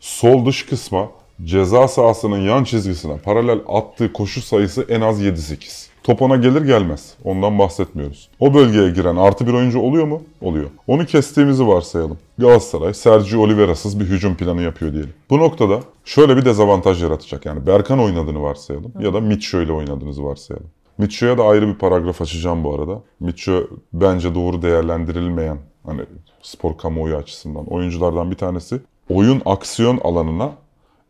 sol 0.00 0.46
dış 0.46 0.66
kısma, 0.66 1.10
ceza 1.44 1.88
sahasının 1.88 2.40
yan 2.40 2.64
çizgisine 2.64 3.18
paralel 3.18 3.60
attığı 3.68 4.12
koşu 4.12 4.42
sayısı 4.42 4.86
en 4.88 5.00
az 5.00 5.22
7-8. 5.22 5.93
Top 6.04 6.22
ona 6.22 6.36
gelir 6.36 6.62
gelmez. 6.62 7.14
Ondan 7.24 7.58
bahsetmiyoruz. 7.58 8.28
O 8.40 8.54
bölgeye 8.54 8.90
giren 8.90 9.16
artı 9.16 9.46
bir 9.46 9.52
oyuncu 9.52 9.80
oluyor 9.80 10.06
mu? 10.06 10.22
Oluyor. 10.40 10.70
Onu 10.86 11.06
kestiğimizi 11.06 11.66
varsayalım. 11.66 12.18
Galatasaray 12.38 12.94
Sergio 12.94 13.40
Oliveira'sız 13.40 14.00
bir 14.00 14.04
hücum 14.04 14.34
planı 14.36 14.62
yapıyor 14.62 14.92
diyelim. 14.92 15.14
Bu 15.30 15.38
noktada 15.38 15.80
şöyle 16.04 16.36
bir 16.36 16.44
dezavantaj 16.44 17.02
yaratacak. 17.02 17.46
Yani 17.46 17.66
Berkan 17.66 18.00
oynadığını 18.00 18.42
varsayalım 18.42 18.92
ya 19.00 19.14
da 19.14 19.20
Mitcho 19.20 19.60
ile 19.60 19.72
oynadığınızı 19.72 20.24
varsayalım. 20.24 20.66
Mitcho'ya 20.98 21.38
da 21.38 21.44
ayrı 21.44 21.68
bir 21.68 21.74
paragraf 21.74 22.22
açacağım 22.22 22.64
bu 22.64 22.74
arada. 22.74 23.02
Mitcho 23.20 23.62
bence 23.92 24.34
doğru 24.34 24.62
değerlendirilmeyen 24.62 25.58
hani 25.86 26.02
spor 26.42 26.76
kamuoyu 26.78 27.16
açısından 27.16 27.66
oyunculardan 27.66 28.30
bir 28.30 28.36
tanesi. 28.36 28.80
Oyun 29.08 29.42
aksiyon 29.44 30.00
alanına 30.04 30.52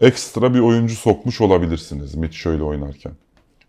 ekstra 0.00 0.54
bir 0.54 0.60
oyuncu 0.60 0.94
sokmuş 0.94 1.40
olabilirsiniz 1.40 2.14
Mitcho 2.14 2.52
ile 2.52 2.62
oynarken. 2.62 3.12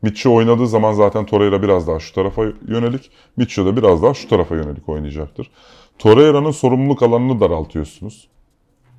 Mitcho 0.05 0.33
oynadığı 0.33 0.67
zaman 0.67 0.93
zaten 0.93 1.25
Torreira 1.25 1.61
biraz 1.61 1.87
daha 1.87 1.99
şu 1.99 2.13
tarafa 2.13 2.43
yönelik, 2.67 3.11
Mitcho 3.37 3.65
da 3.65 3.77
biraz 3.77 4.03
daha 4.03 4.13
şu 4.13 4.29
tarafa 4.29 4.55
yönelik 4.55 4.89
oynayacaktır. 4.89 5.51
Torreira'nın 5.99 6.51
sorumluluk 6.51 7.03
alanını 7.03 7.39
daraltıyorsunuz. 7.39 8.27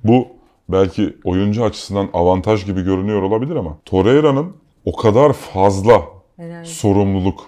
Bu 0.03 0.27
belki 0.69 1.17
oyuncu 1.23 1.63
açısından 1.63 2.09
avantaj 2.13 2.65
gibi 2.65 2.81
görünüyor 2.81 3.21
olabilir 3.21 3.55
ama 3.55 3.77
Torreira'nın 3.85 4.55
o 4.85 4.95
kadar 4.95 5.33
fazla 5.33 6.01
Enerji. 6.39 6.75
sorumluluk 6.75 7.43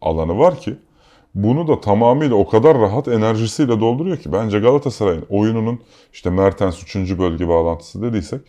alanı 0.00 0.38
var 0.38 0.60
ki 0.60 0.76
bunu 1.34 1.68
da 1.68 1.80
tamamıyla 1.80 2.36
o 2.36 2.48
kadar 2.48 2.78
rahat 2.78 3.08
enerjisiyle 3.08 3.80
dolduruyor 3.80 4.16
ki 4.16 4.32
bence 4.32 4.58
Galatasaray'ın 4.58 5.26
oyununun 5.28 5.80
işte 6.12 6.30
Mertens 6.30 6.82
3. 6.82 7.18
bölge 7.18 7.48
bağlantısı 7.48 8.02
dediysek 8.02 8.40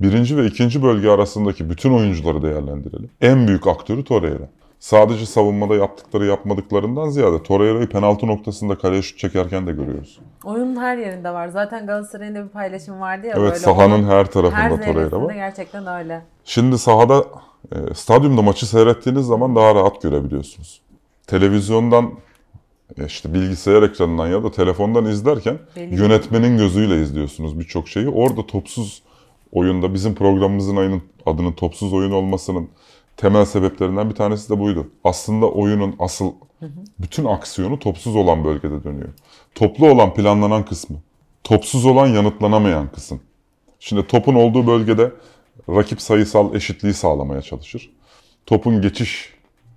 birinci 0.00 0.36
ve 0.36 0.46
ikinci 0.46 0.82
bölge 0.82 1.08
arasındaki 1.10 1.70
bütün 1.70 1.92
oyuncuları 1.92 2.42
değerlendirelim. 2.42 3.10
En 3.20 3.48
büyük 3.48 3.66
aktörü 3.66 4.04
Torreira. 4.04 4.48
Sadece 4.78 5.26
savunmada 5.26 5.74
yaptıkları 5.74 6.26
yapmadıklarından 6.26 7.08
ziyade 7.08 7.42
Torreira'yı 7.42 7.88
penaltı 7.88 8.26
noktasında 8.26 8.78
kaleye 8.78 9.02
şut 9.02 9.18
çekerken 9.18 9.66
de 9.66 9.72
görüyoruz. 9.72 10.20
Oyunun 10.44 10.76
her 10.76 10.98
yerinde 10.98 11.30
var. 11.30 11.48
Zaten 11.48 11.86
Galatasaray'ın 11.86 12.34
da 12.34 12.44
bir 12.44 12.48
paylaşım 12.48 13.00
vardı 13.00 13.26
ya. 13.26 13.32
Evet 13.36 13.42
böyle 13.42 13.54
sahanın 13.54 14.04
her 14.04 14.26
tarafında 14.26 14.60
her 14.60 14.70
Torreira 14.92 15.22
var. 15.22 15.34
gerçekten 15.34 15.86
öyle. 15.86 16.22
Şimdi 16.44 16.78
sahada, 16.78 17.24
e, 17.72 17.94
stadyumda 17.94 18.42
maçı 18.42 18.66
seyrettiğiniz 18.66 19.26
zaman 19.26 19.56
daha 19.56 19.74
rahat 19.74 20.02
görebiliyorsunuz. 20.02 20.80
Televizyondan, 21.26 22.10
e, 22.98 23.04
işte 23.06 23.34
bilgisayar 23.34 23.82
ekranından 23.82 24.26
ya 24.28 24.44
da 24.44 24.50
telefondan 24.50 25.04
izlerken 25.04 25.58
Belli. 25.76 26.00
yönetmenin 26.00 26.58
gözüyle 26.58 27.02
izliyorsunuz 27.02 27.58
birçok 27.60 27.88
şeyi. 27.88 28.08
Orada 28.08 28.46
topsuz 28.46 29.02
oyunda 29.52 29.94
bizim 29.94 30.14
programımızın 30.14 31.02
adının 31.26 31.52
topsuz 31.52 31.92
oyun 31.92 32.10
olmasının 32.10 32.68
temel 33.16 33.44
sebeplerinden 33.44 34.10
bir 34.10 34.14
tanesi 34.14 34.50
de 34.50 34.58
buydu. 34.58 34.88
Aslında 35.04 35.50
oyunun 35.50 35.96
asıl 35.98 36.32
bütün 36.98 37.24
aksiyonu 37.24 37.78
topsuz 37.78 38.16
olan 38.16 38.44
bölgede 38.44 38.84
dönüyor. 38.84 39.08
Toplu 39.54 39.90
olan 39.90 40.14
planlanan 40.14 40.64
kısmı. 40.64 40.96
Topsuz 41.44 41.86
olan 41.86 42.06
yanıtlanamayan 42.06 42.88
kısım. 42.92 43.20
Şimdi 43.80 44.06
topun 44.06 44.34
olduğu 44.34 44.66
bölgede 44.66 45.12
rakip 45.68 46.00
sayısal 46.00 46.54
eşitliği 46.54 46.94
sağlamaya 46.94 47.42
çalışır. 47.42 47.90
Topun 48.46 48.82
geçiş 48.82 49.34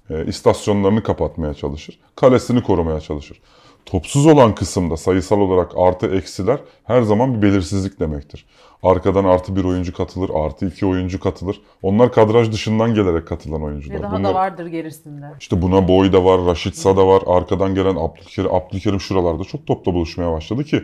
e, 0.10 0.26
istasyonlarını 0.26 1.04
kapatmaya 1.04 1.54
çalışır. 1.54 2.00
Kalesini 2.16 2.64
korumaya 2.64 3.00
çalışır. 3.00 3.42
Topsuz 3.86 4.26
olan 4.26 4.56
kısımda 4.56 4.98
sayısal 4.98 5.40
olarak 5.40 5.72
artı 5.78 6.08
eksiler 6.16 6.60
her 6.84 7.02
zaman 7.02 7.34
bir 7.36 7.42
belirsizlik 7.42 8.00
demektir. 8.00 8.46
Arkadan 8.84 9.24
artı 9.26 9.56
bir 9.56 9.64
oyuncu 9.64 9.94
katılır, 9.94 10.32
artı 10.36 10.66
iki 10.68 10.86
oyuncu 10.86 11.20
katılır. 11.20 11.62
Onlar 11.82 12.12
kadraj 12.12 12.52
dışından 12.52 12.94
gelerek 12.94 13.28
katılan 13.28 13.64
oyuncular. 13.64 13.96
Ve 13.96 14.02
daha 14.04 14.12
Bunlar- 14.18 14.32
da 14.32 14.36
vardır 14.36 14.66
gerisinde. 14.66 15.26
işte 15.40 15.62
buna 15.62 15.88
Boy 15.88 16.14
da 16.14 16.26
var, 16.26 16.46
Raşitsa 16.46 16.98
da 16.98 17.08
var. 17.08 17.24
Arkadan 17.28 17.76
gelen 17.76 17.96
Abdülkerim, 17.96 18.54
Abdülkerim 18.54 19.00
şuralarda 19.00 19.44
çok 19.44 19.68
topla 19.68 19.94
buluşmaya 19.94 20.32
başladı 20.32 20.64
ki 20.64 20.84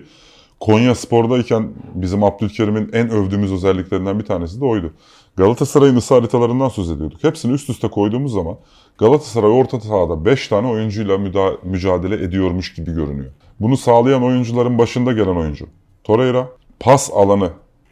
Konya 0.60 0.96
Spor'dayken 0.96 1.70
bizim 1.94 2.24
Abdülkerim'in 2.24 2.90
en 2.94 3.10
övdüğümüz 3.10 3.52
özelliklerinden 3.52 4.20
bir 4.20 4.26
tanesi 4.26 4.62
de 4.62 4.66
oydu. 4.66 4.94
Galatasaray'ın 5.40 5.96
ısı 5.96 6.70
söz 6.70 6.92
ediyorduk. 6.92 7.24
Hepsini 7.24 7.54
üst 7.54 7.70
üste 7.70 7.88
koyduğumuz 7.88 8.34
zaman 8.34 8.58
Galatasaray 8.98 9.52
orta 9.52 9.80
sahada 9.80 10.26
5 10.26 10.48
tane 10.48 10.68
oyuncuyla 10.68 11.18
mücadele 11.64 12.16
ediyormuş 12.16 12.74
gibi 12.74 12.92
görünüyor. 12.92 13.32
Bunu 13.60 13.78
sağlayan 13.78 14.24
oyuncuların 14.24 14.78
başında 14.78 15.12
gelen 15.12 15.36
oyuncu. 15.36 15.66
Torreira 16.04 16.50
pas 16.80 17.10
alanı 17.14 17.50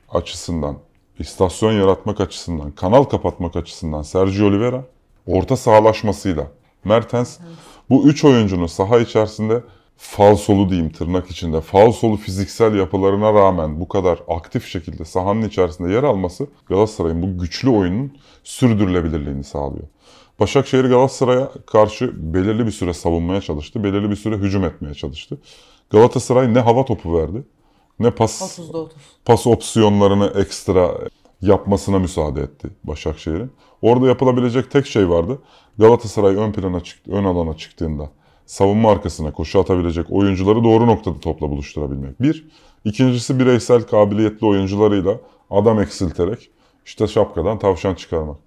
açısından, 0.10 0.78
istasyon 1.20 1.72
yaratmak 1.72 2.22
açısından, 2.22 2.72
kanal 2.72 3.04
kapatmak 3.04 3.56
açısından 3.56 4.02
Sergio 4.02 4.48
Oliveira, 4.48 4.86
orta 5.28 5.58
sahalaşmasıyla 5.58 6.48
Mertens 6.84 7.38
bu 7.90 8.08
üç 8.08 8.26
oyuncunun 8.26 8.68
saha 8.68 9.00
içerisinde 9.00 9.64
falsolu 9.98 10.70
diyeyim 10.70 10.92
tırnak 10.92 11.32
içinde 11.32 11.62
falsolu 11.62 12.18
fiziksel 12.18 12.76
yapılarına 12.76 13.34
rağmen 13.34 13.80
bu 13.80 13.88
kadar 13.88 14.20
aktif 14.28 14.68
şekilde 14.68 15.06
sahanın 15.06 15.48
içerisinde 15.48 15.94
yer 15.94 16.04
alması 16.04 16.48
Galatasaray'ın 16.66 17.22
bu 17.22 17.42
güçlü 17.42 17.70
oyunun 17.70 18.18
sürdürülebilirliğini 18.44 19.44
sağlıyor. 19.44 19.88
Başakşehir 20.40 20.86
Galatasaray'a 20.86 21.52
karşı 21.66 22.34
belirli 22.34 22.66
bir 22.66 22.72
süre 22.72 22.94
savunmaya 22.94 23.42
çalıştı, 23.42 23.84
belirli 23.84 24.10
bir 24.10 24.16
süre 24.16 24.38
hücum 24.38 24.64
etmeye 24.64 24.94
çalıştı. 24.94 25.38
Galatasaray 25.90 26.54
ne 26.54 26.60
hava 26.60 26.86
topu 26.86 27.18
verdi, 27.18 27.44
ne 28.00 28.12
pas 28.12 28.60
30'da 28.60 28.78
30. 28.78 28.98
pas 29.26 29.48
opsiyonlarını 29.48 30.34
ekstra 30.36 30.92
yapmasına 31.42 32.00
müsaade 32.00 32.42
etti 32.42 32.70
Başakşehir'in. 32.84 33.52
Orada 33.82 34.08
yapılabilecek 34.08 34.72
tek 34.72 34.86
şey 34.86 35.10
vardı. 35.10 35.40
Galatasaray 35.78 36.36
ön 36.36 36.52
plana 36.52 36.80
çıktı, 36.80 37.12
ön 37.12 37.24
alana 37.24 37.58
çıktığında 37.58 38.10
savunma 38.48 38.92
arkasına 38.92 39.32
koşu 39.32 39.60
atabilecek 39.60 40.06
oyuncuları 40.12 40.64
doğru 40.64 40.88
noktada 40.88 41.20
topla 41.20 41.50
buluşturabilmek. 41.50 42.22
Bir. 42.22 42.48
İkincisi 42.86 43.40
bireysel 43.40 43.84
kabiliyetli 43.84 44.48
oyuncularıyla 44.48 45.18
adam 45.50 45.82
eksilterek 45.82 46.50
işte 46.86 47.08
şapkadan 47.08 47.60
tavşan 47.60 47.96
çıkarmak. 47.96 48.38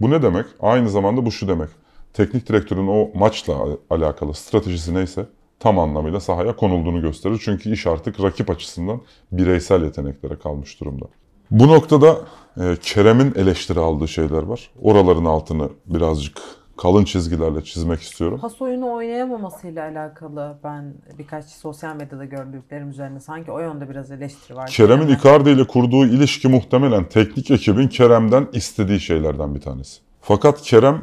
Bu 0.00 0.10
ne 0.10 0.22
demek? 0.22 0.46
Aynı 0.60 0.90
zamanda 0.90 1.26
bu 1.26 1.32
şu 1.32 1.48
demek. 1.48 1.68
Teknik 2.12 2.48
direktörün 2.48 2.86
o 2.86 3.18
maçla 3.18 3.66
alakalı 3.90 4.34
stratejisi 4.34 4.94
neyse 4.94 5.26
tam 5.60 5.78
anlamıyla 5.78 6.20
sahaya 6.20 6.56
konulduğunu 6.56 7.02
gösterir. 7.02 7.40
Çünkü 7.44 7.72
iş 7.72 7.86
artık 7.86 8.22
rakip 8.22 8.50
açısından 8.50 9.00
bireysel 9.32 9.82
yeteneklere 9.82 10.38
kalmış 10.38 10.80
durumda. 10.80 11.04
Bu 11.50 11.68
noktada 11.68 12.20
e, 12.60 12.76
Kerem'in 12.82 13.34
eleştiri 13.36 13.80
aldığı 13.80 14.08
şeyler 14.08 14.42
var. 14.42 14.70
Oraların 14.82 15.24
altını 15.24 15.68
birazcık 15.86 16.38
kalın 16.76 17.04
çizgilerle 17.04 17.64
çizmek 17.64 18.00
istiyorum. 18.00 18.38
Pas 18.40 18.62
oyunu 18.62 18.92
oynayamamasıyla 18.92 19.88
alakalı 19.88 20.58
ben 20.64 20.94
birkaç 21.18 21.44
sosyal 21.44 21.96
medyada 21.96 22.24
gördüklerim 22.24 22.90
üzerine 22.90 23.20
sanki 23.20 23.52
o 23.52 23.60
yönde 23.60 23.90
biraz 23.90 24.10
eleştiri 24.10 24.56
var. 24.56 24.70
Kerem'in. 24.70 25.08
Icardi 25.08 25.50
ile 25.50 25.66
kurduğu 25.66 26.06
ilişki 26.06 26.48
muhtemelen 26.48 27.04
teknik 27.04 27.50
ekibin 27.50 27.88
Kerem'den 27.88 28.48
istediği 28.52 29.00
şeylerden 29.00 29.54
bir 29.54 29.60
tanesi. 29.60 30.00
Fakat 30.20 30.62
Kerem 30.62 31.02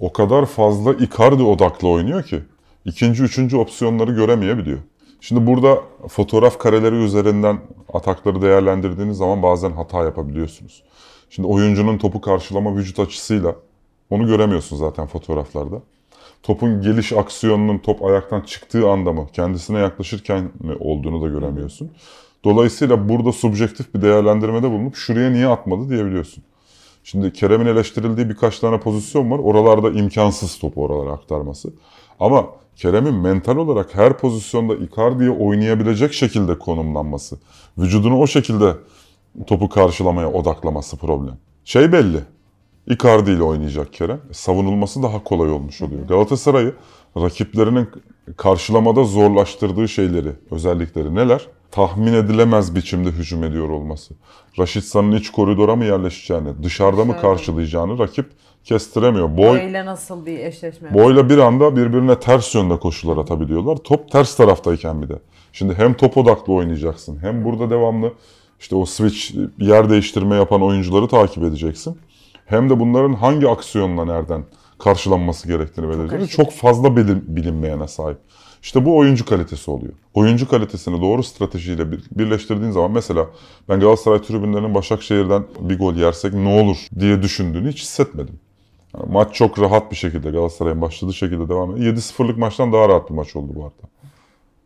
o 0.00 0.12
kadar 0.12 0.46
fazla 0.46 0.94
Icardi 0.94 1.42
odaklı 1.42 1.88
oynuyor 1.88 2.22
ki 2.22 2.42
ikinci, 2.84 3.22
üçüncü 3.22 3.56
opsiyonları 3.56 4.12
göremeyebiliyor. 4.12 4.78
Şimdi 5.20 5.46
burada 5.46 5.78
fotoğraf 6.08 6.58
kareleri 6.58 6.94
üzerinden 6.94 7.58
atakları 7.92 8.42
değerlendirdiğiniz 8.42 9.16
zaman 9.16 9.42
bazen 9.42 9.72
hata 9.72 10.04
yapabiliyorsunuz. 10.04 10.82
Şimdi 11.30 11.48
oyuncunun 11.48 11.98
topu 11.98 12.20
karşılama 12.20 12.76
vücut 12.76 12.98
açısıyla 12.98 13.54
onu 14.10 14.26
göremiyorsun 14.26 14.76
zaten 14.76 15.06
fotoğraflarda. 15.06 15.82
Topun 16.42 16.82
geliş 16.82 17.12
aksiyonunun 17.12 17.78
top 17.78 18.04
ayaktan 18.04 18.40
çıktığı 18.40 18.90
anda 18.90 19.12
mı, 19.12 19.26
kendisine 19.32 19.78
yaklaşırken 19.78 20.50
mi 20.60 20.76
olduğunu 20.80 21.22
da 21.22 21.28
göremiyorsun. 21.28 21.90
Dolayısıyla 22.44 23.08
burada 23.08 23.32
subjektif 23.32 23.94
bir 23.94 24.02
değerlendirmede 24.02 24.70
bulunup 24.70 24.96
şuraya 24.96 25.30
niye 25.30 25.46
atmadı 25.46 25.88
diyebiliyorsun. 25.88 26.44
Şimdi 27.04 27.32
Kerem'in 27.32 27.66
eleştirildiği 27.66 28.28
birkaç 28.28 28.58
tane 28.58 28.80
pozisyon 28.80 29.30
var. 29.30 29.38
Oralarda 29.38 29.90
imkansız 29.90 30.58
topu 30.58 30.82
oralara 30.82 31.12
aktarması. 31.12 31.72
Ama 32.20 32.46
Kerem'in 32.76 33.14
mental 33.14 33.56
olarak 33.56 33.94
her 33.94 34.18
pozisyonda 34.18 34.74
Icardi'ye 34.74 35.30
oynayabilecek 35.30 36.12
şekilde 36.12 36.58
konumlanması, 36.58 37.38
vücudunu 37.78 38.18
o 38.18 38.26
şekilde 38.26 38.74
topu 39.46 39.68
karşılamaya 39.68 40.32
odaklaması 40.32 40.96
problem. 40.96 41.38
Şey 41.64 41.92
belli, 41.92 42.18
Icardi 42.86 43.30
ile 43.30 43.42
oynayacak 43.42 43.92
Kerem. 43.92 44.20
E, 44.30 44.34
Savunulması 44.34 45.02
daha 45.02 45.24
kolay 45.24 45.50
olmuş 45.50 45.82
oluyor. 45.82 46.08
Galatasaray'ı 46.08 46.74
rakiplerinin 47.16 47.88
karşılamada 48.36 49.04
zorlaştırdığı 49.04 49.88
şeyleri, 49.88 50.32
özellikleri 50.50 51.14
neler? 51.14 51.46
tahmin 51.70 52.12
edilemez 52.12 52.74
biçimde 52.74 53.08
hücum 53.08 53.44
ediyor 53.44 53.68
olması. 53.68 54.14
Raşitsa'nın 54.58 55.12
iç 55.12 55.30
koridora 55.30 55.76
mı 55.76 55.84
yerleşeceğini, 55.84 56.62
dışarıda 56.62 57.04
mı 57.04 57.20
karşılayacağını 57.20 57.98
rakip 57.98 58.26
kestiremiyor. 58.64 59.36
Boy 59.36 59.58
Böyle 59.58 59.86
nasıl 59.86 60.26
bir 60.26 60.38
eşleşme? 60.38 60.94
Boyla 60.94 61.28
bir 61.28 61.38
anda 61.38 61.76
birbirine 61.76 62.20
ters 62.20 62.54
yönde 62.54 62.76
koşular 62.76 63.16
atabiliyorlar. 63.16 63.76
Top 63.76 64.10
ters 64.10 64.36
taraftayken 64.36 65.02
bir 65.02 65.08
de. 65.08 65.18
Şimdi 65.52 65.74
hem 65.74 65.94
top 65.94 66.16
odaklı 66.16 66.52
oynayacaksın 66.52 67.18
hem 67.22 67.44
burada 67.44 67.70
devamlı 67.70 68.12
işte 68.60 68.76
o 68.76 68.84
switch 68.84 69.34
yer 69.58 69.90
değiştirme 69.90 70.36
yapan 70.36 70.62
oyuncuları 70.62 71.08
takip 71.08 71.42
edeceksin. 71.42 71.98
Hem 72.46 72.70
de 72.70 72.80
bunların 72.80 73.12
hangi 73.12 73.48
aksiyonla 73.48 74.04
nereden 74.04 74.44
karşılanması 74.78 75.48
gerektiğini 75.48 75.88
belirleyeceksin. 75.88 76.18
karışık. 76.18 76.36
Çok 76.36 76.52
fazla 76.52 76.96
bilim, 76.96 77.24
bilinmeyene 77.26 77.88
sahip. 77.88 78.18
İşte 78.62 78.84
bu 78.84 78.96
oyuncu 78.96 79.24
kalitesi 79.24 79.70
oluyor. 79.70 79.92
Oyuncu 80.14 80.48
kalitesini 80.48 81.00
doğru 81.02 81.22
stratejiyle 81.22 81.92
bir- 81.92 82.04
birleştirdiğin 82.10 82.70
zaman 82.70 82.90
mesela 82.90 83.26
ben 83.68 83.80
Galatasaray 83.80 84.22
tribünlerinin 84.22 84.74
Başakşehir'den 84.74 85.44
bir 85.60 85.78
gol 85.78 85.94
yersek 85.94 86.32
ne 86.34 86.60
olur 86.60 86.76
diye 87.00 87.22
düşündüğünü 87.22 87.68
hiç 87.68 87.80
hissetmedim. 87.82 88.38
Yani 88.96 89.12
maç 89.12 89.34
çok 89.34 89.58
rahat 89.60 89.90
bir 89.90 89.96
şekilde 89.96 90.30
Galatasaray'ın 90.30 90.80
başladığı 90.80 91.14
şekilde 91.14 91.48
devam 91.48 91.76
ediyor. 91.76 91.94
7-0'lık 91.94 92.38
maçtan 92.38 92.72
daha 92.72 92.88
rahat 92.88 93.10
bir 93.10 93.14
maç 93.14 93.36
oldu 93.36 93.52
bu 93.54 93.60
arada. 93.62 93.82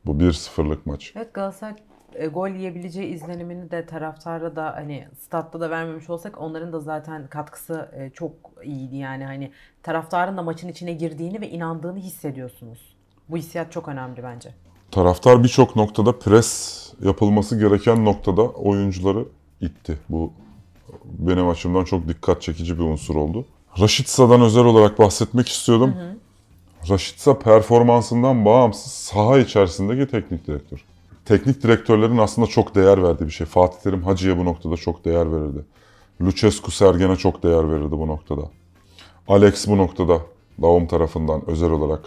Bu 0.07 0.21
1-0'lık 0.21 0.87
maç. 0.87 1.13
Evet 1.17 1.35
Galatasaray 1.35 1.75
e, 2.21 2.27
gol 2.27 2.49
yiyebileceği 2.49 3.15
izlenimini 3.15 3.71
de 3.71 3.87
taraftara 3.87 4.57
da 4.57 4.73
hani 4.77 5.09
statta 5.19 5.61
da 5.61 5.71
vermemiş 5.71 6.11
olsak 6.11 6.41
onların 6.41 6.73
da 6.73 6.81
zaten 6.81 7.27
katkısı 7.27 7.91
e, 7.97 8.11
çok 8.11 8.33
iyiydi 8.65 8.97
yani 8.97 9.25
hani 9.25 9.51
taraftarın 9.83 10.37
da 10.37 10.43
maçın 10.43 10.69
içine 10.69 10.93
girdiğini 10.93 11.41
ve 11.41 11.51
inandığını 11.51 11.99
hissediyorsunuz. 11.99 12.97
Bu 13.29 13.37
hissiyat 13.37 13.73
çok 13.73 13.89
önemli 13.89 14.23
bence. 14.23 14.55
Taraftar 14.91 15.43
birçok 15.43 15.77
noktada 15.77 16.19
pres 16.19 16.93
yapılması 17.03 17.59
gereken 17.59 18.05
noktada 18.05 18.43
oyuncuları 18.43 19.25
itti. 19.61 19.99
Bu 20.09 20.33
benim 21.05 21.49
açımdan 21.49 21.85
çok 21.85 22.09
dikkat 22.09 22.43
çekici 22.43 22.79
bir 22.79 22.83
unsur 22.83 23.17
oldu. 23.17 23.45
Raşitsa'dan 23.81 24.41
özel 24.41 24.65
olarak 24.65 24.99
bahsetmek 24.99 25.49
istiyordum. 25.49 25.95
Raşitsa 26.89 27.39
performansından 27.39 28.45
bağımsız 28.45 28.93
saha 28.93 29.39
içerisindeki 29.39 30.11
teknik 30.11 30.47
direktör. 30.47 30.85
Teknik 31.25 31.63
direktörlerin 31.63 32.19
aslında 32.19 32.47
çok 32.49 32.75
değer 32.75 33.03
verdiği 33.03 33.25
bir 33.25 33.31
şey. 33.31 33.47
Fatih 33.47 33.79
Terim 33.79 34.03
Hacı'ya 34.03 34.39
bu 34.39 34.45
noktada 34.45 34.77
çok 34.77 35.05
değer 35.05 35.33
verirdi. 35.33 35.65
Lucescu 36.23 36.71
Sergen'e 36.71 37.17
çok 37.17 37.43
değer 37.43 37.71
verirdi 37.71 37.91
bu 37.91 38.07
noktada. 38.07 38.43
Alex 39.29 39.69
bu 39.69 39.79
noktada 39.79 40.21
Daum 40.63 40.87
tarafından 40.87 41.51
özel 41.51 41.71
olarak 41.71 42.01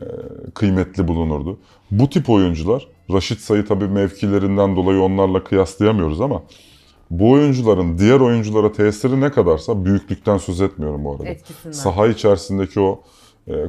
e, 0.00 0.06
kıymetli 0.54 1.08
bulunurdu. 1.08 1.58
Bu 1.90 2.10
tip 2.10 2.30
oyuncular, 2.30 2.88
Raşit 3.12 3.40
Say'ı 3.40 3.66
tabii 3.66 3.88
mevkilerinden 3.88 4.76
dolayı 4.76 5.00
onlarla 5.00 5.44
kıyaslayamıyoruz 5.44 6.20
ama 6.20 6.42
bu 7.10 7.30
oyuncuların 7.30 7.98
diğer 7.98 8.20
oyunculara 8.20 8.72
tesiri 8.72 9.20
ne 9.20 9.30
kadarsa 9.30 9.84
büyüklükten 9.84 10.38
söz 10.38 10.60
etmiyorum 10.60 11.04
bu 11.04 11.12
arada. 11.12 11.28
Etkisinden. 11.28 11.72
Saha 11.72 12.06
içerisindeki 12.06 12.80
o 12.80 13.00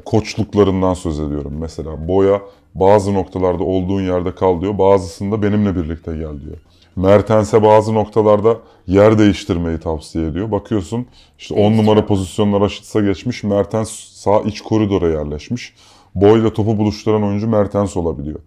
koçluklarından 0.05 0.93
söz 0.93 1.19
ediyorum. 1.19 1.53
Mesela 1.59 2.07
Boya 2.07 2.41
bazı 2.75 3.13
noktalarda 3.13 3.63
olduğun 3.63 4.01
yerde 4.01 4.35
kal 4.35 4.61
diyor, 4.61 4.77
bazısında 4.77 5.41
benimle 5.41 5.75
birlikte 5.75 6.11
gel 6.11 6.41
diyor. 6.41 6.57
Mertens'e 6.95 7.63
bazı 7.63 7.93
noktalarda 7.93 8.57
yer 8.87 9.19
değiştirmeyi 9.19 9.79
tavsiye 9.79 10.27
ediyor. 10.27 10.51
Bakıyorsun 10.51 11.05
işte 11.39 11.53
10 11.53 11.59
Değiştiriyor. 11.59 11.85
numara 11.85 12.05
pozisyonlar 12.05 12.61
Raşitsa 12.61 13.01
geçmiş, 13.01 13.43
Mertens 13.43 13.89
sağ 13.91 14.41
iç 14.41 14.61
koridora 14.61 15.09
yerleşmiş. 15.09 15.73
Boyla 16.15 16.53
topu 16.53 16.77
buluşturan 16.77 17.23
oyuncu 17.23 17.47
Mertens 17.47 17.97
olabiliyor. 17.97 18.39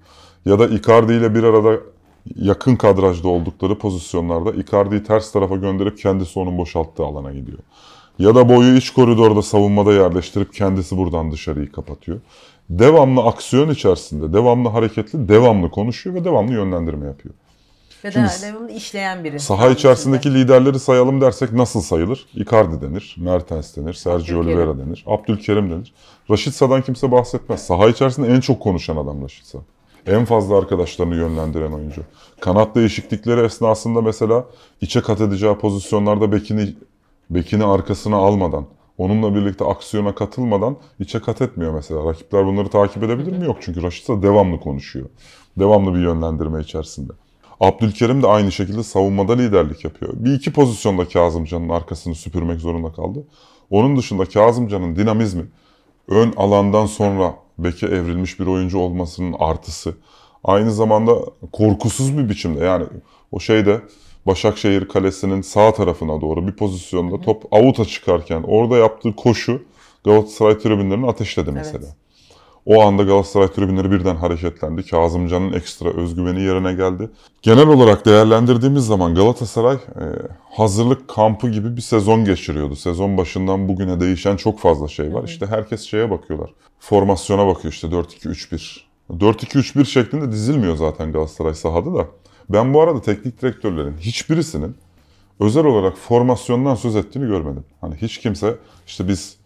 Ya 0.44 0.58
da 0.58 0.66
Icardi 0.66 1.12
ile 1.12 1.34
bir 1.34 1.42
arada 1.44 1.80
yakın 2.37 2.76
kadrajda 2.76 3.28
oldukları 3.28 3.78
pozisyonlarda 3.78 4.52
Icardi'yi 4.52 5.02
ters 5.02 5.32
tarafa 5.32 5.56
gönderip 5.56 5.99
kendisi 5.99 6.38
onun 6.38 6.58
boşalttığı 6.58 7.04
alana 7.04 7.32
gidiyor. 7.32 7.58
Ya 8.20 8.34
da 8.34 8.48
boyu 8.48 8.76
iç 8.76 8.90
koridorda 8.90 9.42
savunmada 9.42 9.92
yerleştirip 9.92 10.54
kendisi 10.54 10.96
buradan 10.96 11.32
dışarıyı 11.32 11.72
kapatıyor. 11.72 12.20
Devamlı 12.70 13.22
aksiyon 13.22 13.70
içerisinde, 13.70 14.32
devamlı 14.32 14.68
hareketli, 14.68 15.28
devamlı 15.28 15.70
konuşuyor 15.70 16.16
ve 16.16 16.24
devamlı 16.24 16.52
yönlendirme 16.52 17.06
yapıyor. 17.06 17.34
Ve 18.04 18.12
Şimdi 18.12 18.26
de 18.26 18.52
devamlı 18.52 18.72
işleyen 18.72 19.24
biri. 19.24 19.40
Saha 19.40 19.68
içerisindeki 19.68 20.28
içinde. 20.28 20.44
liderleri 20.44 20.78
sayalım 20.78 21.20
dersek 21.20 21.52
nasıl 21.52 21.80
sayılır? 21.80 22.26
Icardi 22.34 22.80
denir, 22.80 23.16
Mertens 23.18 23.76
denir, 23.76 23.94
Sergio. 23.94 24.40
Oliveira 24.40 24.78
denir, 24.78 25.04
Abdülkerim 25.06 25.70
denir. 25.70 25.92
Raşitsa'dan 26.30 26.83
kimse 26.83 27.12
bahsetmez. 27.12 27.66
Saha 27.66 27.88
içerisinde 27.88 28.28
en 28.28 28.40
çok 28.40 28.61
konuşan 28.61 28.96
adam 28.96 29.22
Raşitsa. 29.24 29.59
En 30.06 30.24
fazla 30.24 30.59
arkadaşlarını 30.59 31.14
yönlendiren 31.16 31.72
oyuncu. 31.72 32.02
Kanat 32.40 32.74
değişiklikleri 32.74 33.40
esnasında 33.40 34.02
mesela 34.02 34.44
içe 34.80 35.00
kat 35.00 35.20
edeceği 35.20 35.54
pozisyonlarda 35.54 36.33
bekini 36.33 36.74
bekini 37.31 37.64
arkasına 37.64 38.16
almadan, 38.16 38.66
onunla 38.99 39.35
birlikte 39.35 39.64
aksiyona 39.64 40.14
katılmadan 40.14 40.77
içe 40.99 41.21
kat 41.21 41.43
etmiyor 41.43 41.75
mesela. 41.75 42.05
Rakipler 42.05 42.47
bunları 42.47 42.69
takip 42.69 43.03
edebilir 43.03 43.38
mi? 43.38 43.45
Yok 43.45 43.57
çünkü 43.61 43.83
Raşitsa 43.83 44.23
devamlı 44.23 44.61
konuşuyor. 44.61 45.09
Devamlı 45.59 45.95
bir 45.95 46.01
yönlendirme 46.01 46.61
içerisinde. 46.61 47.12
Abdülkerim 47.61 48.23
de 48.23 48.27
aynı 48.27 48.53
şekilde 48.53 48.83
savunmada 48.83 49.33
liderlik 49.33 49.85
yapıyor. 49.85 50.12
Bir 50.16 50.33
iki 50.33 50.53
pozisyonda 50.53 51.09
Kazımcan'ın 51.09 51.69
arkasını 51.69 52.14
süpürmek 52.14 52.61
zorunda 52.61 52.93
kaldı. 52.93 53.25
Onun 53.71 53.97
dışında 53.97 54.25
Kazımcan'ın 54.25 54.97
dinamizmi, 54.97 55.47
ön 56.09 56.33
alandan 56.37 56.87
sonra 56.87 57.35
beke 57.59 57.87
evrilmiş 57.87 58.40
bir 58.40 58.47
oyuncu 58.47 58.79
olmasının 58.79 59.35
artısı. 59.38 59.95
Aynı 60.45 60.73
zamanda 60.73 61.14
korkusuz 61.53 62.19
bir 62.19 62.29
biçimde 62.29 62.64
yani 62.64 62.85
o 63.33 63.40
şeyde 63.40 63.81
Başakşehir 64.26 64.88
Kalesi'nin 64.88 65.40
sağ 65.40 65.72
tarafına 65.72 66.20
doğru 66.20 66.46
bir 66.46 66.52
pozisyonda 66.52 67.20
top 67.20 67.54
avuta 67.54 67.85
çıkarken 67.85 68.44
orada 68.48 68.76
yaptığı 68.76 69.16
koşu 69.16 69.62
Galatasaray 70.04 70.59
tribünlerini 70.59 71.06
ateşledi 71.06 71.52
mesela. 71.52 71.87
O 72.66 72.83
anda 72.83 73.02
Galatasaray 73.02 73.48
tribünleri 73.48 73.90
birden 73.90 74.16
hareketlendi. 74.16 74.87
Kazımcan'ın 74.87 75.52
ekstra 75.52 75.88
özgüveni 75.88 76.42
yerine 76.42 76.72
geldi. 76.72 77.11
Genel 77.42 77.68
olarak 77.68 78.06
değerlendirdiğimiz 78.06 78.87
zaman 78.87 79.14
Galatasaray 79.14 79.74
e, 79.74 80.04
hazırlık 80.50 81.09
kampı 81.09 81.48
gibi 81.48 81.76
bir 81.76 81.80
sezon 81.80 82.24
geçiriyordu. 82.24 82.76
Sezon 82.76 83.16
başından 83.16 83.68
bugüne 83.68 84.00
değişen 84.00 84.37
çok 84.37 84.59
fazla 84.59 84.88
şey 84.88 85.14
var. 85.14 85.24
İşte 85.24 85.46
herkes 85.46 85.83
şeye 85.83 86.11
bakıyorlar. 86.11 86.50
Formasyona 86.78 87.46
bakıyor 87.46 87.74
işte 87.74 87.88
4-2-3-1. 87.88 88.80
4-2-3-1 89.11 89.85
şeklinde 89.85 90.33
dizilmiyor 90.33 90.76
zaten 90.76 91.12
Galatasaray 91.12 91.54
sahada 91.54 91.94
da. 91.94 92.06
Ben 92.48 92.74
bu 92.74 92.81
arada 92.81 93.03
teknik 93.03 93.42
direktörlerin 93.42 93.96
hiçbirisinin 93.98 94.76
özel 95.40 95.64
olarak 95.64 95.96
formasyondan 95.96 96.74
söz 96.74 96.96
ettiğini 96.96 97.26
görmedim. 97.26 97.64
Hani 97.81 97.94
hiç 97.94 98.18
kimse 98.18 98.57
işte 98.87 99.09
biz 99.09 99.37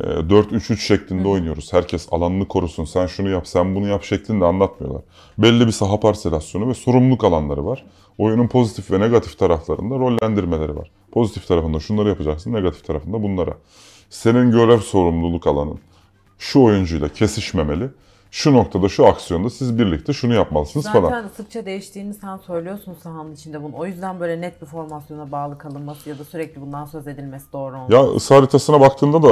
e, 0.00 0.02
4-3-3 0.02 0.76
şeklinde 0.76 1.28
oynuyoruz. 1.28 1.72
Herkes 1.72 2.08
alanını 2.10 2.48
korusun. 2.48 2.84
Sen 2.84 3.06
şunu 3.06 3.28
yap, 3.28 3.46
sen 3.46 3.74
bunu 3.74 3.88
yap 3.88 4.04
şeklinde 4.04 4.44
anlatmıyorlar. 4.44 5.02
Belli 5.38 5.66
bir 5.66 5.72
saha 5.72 6.00
parselasyonu 6.00 6.68
ve 6.68 6.74
sorumluluk 6.74 7.24
alanları 7.24 7.66
var. 7.66 7.84
Oyunun 8.18 8.48
pozitif 8.48 8.90
ve 8.90 9.00
negatif 9.00 9.38
taraflarında 9.38 9.94
rollendirmeleri 9.94 10.76
var. 10.76 10.90
Pozitif 11.12 11.48
tarafında 11.48 11.80
şunları 11.80 12.08
yapacaksın, 12.08 12.52
negatif 12.52 12.86
tarafında 12.86 13.22
bunlara. 13.22 13.54
Senin 14.10 14.50
görev 14.50 14.78
sorumluluk 14.78 15.46
alanın 15.46 15.78
şu 16.38 16.62
oyuncuyla 16.62 17.08
kesişmemeli. 17.08 17.88
Şu 18.36 18.52
noktada, 18.52 18.88
şu 18.88 19.06
aksiyonda 19.06 19.50
siz 19.50 19.78
birlikte 19.78 20.12
şunu 20.12 20.34
yapmalısınız 20.34 20.86
Zaten 20.86 21.02
falan. 21.02 21.28
sıkça 21.36 21.66
değiştiğini 21.66 22.14
sen 22.14 22.36
söylüyorsun 22.36 22.96
sahanın 23.02 23.34
içinde 23.34 23.62
bunu. 23.62 23.76
O 23.76 23.86
yüzden 23.86 24.20
böyle 24.20 24.40
net 24.40 24.62
bir 24.62 24.66
formasyona 24.66 25.32
bağlı 25.32 25.58
kalınması 25.58 26.08
ya 26.08 26.18
da 26.18 26.24
sürekli 26.24 26.60
bundan 26.60 26.84
söz 26.84 27.06
edilmesi 27.06 27.52
doğru 27.52 27.76
olmaz. 27.76 27.90
Ya 27.90 28.04
ısı 28.04 28.34
haritasına 28.34 28.80
baktığında 28.80 29.22
da 29.22 29.28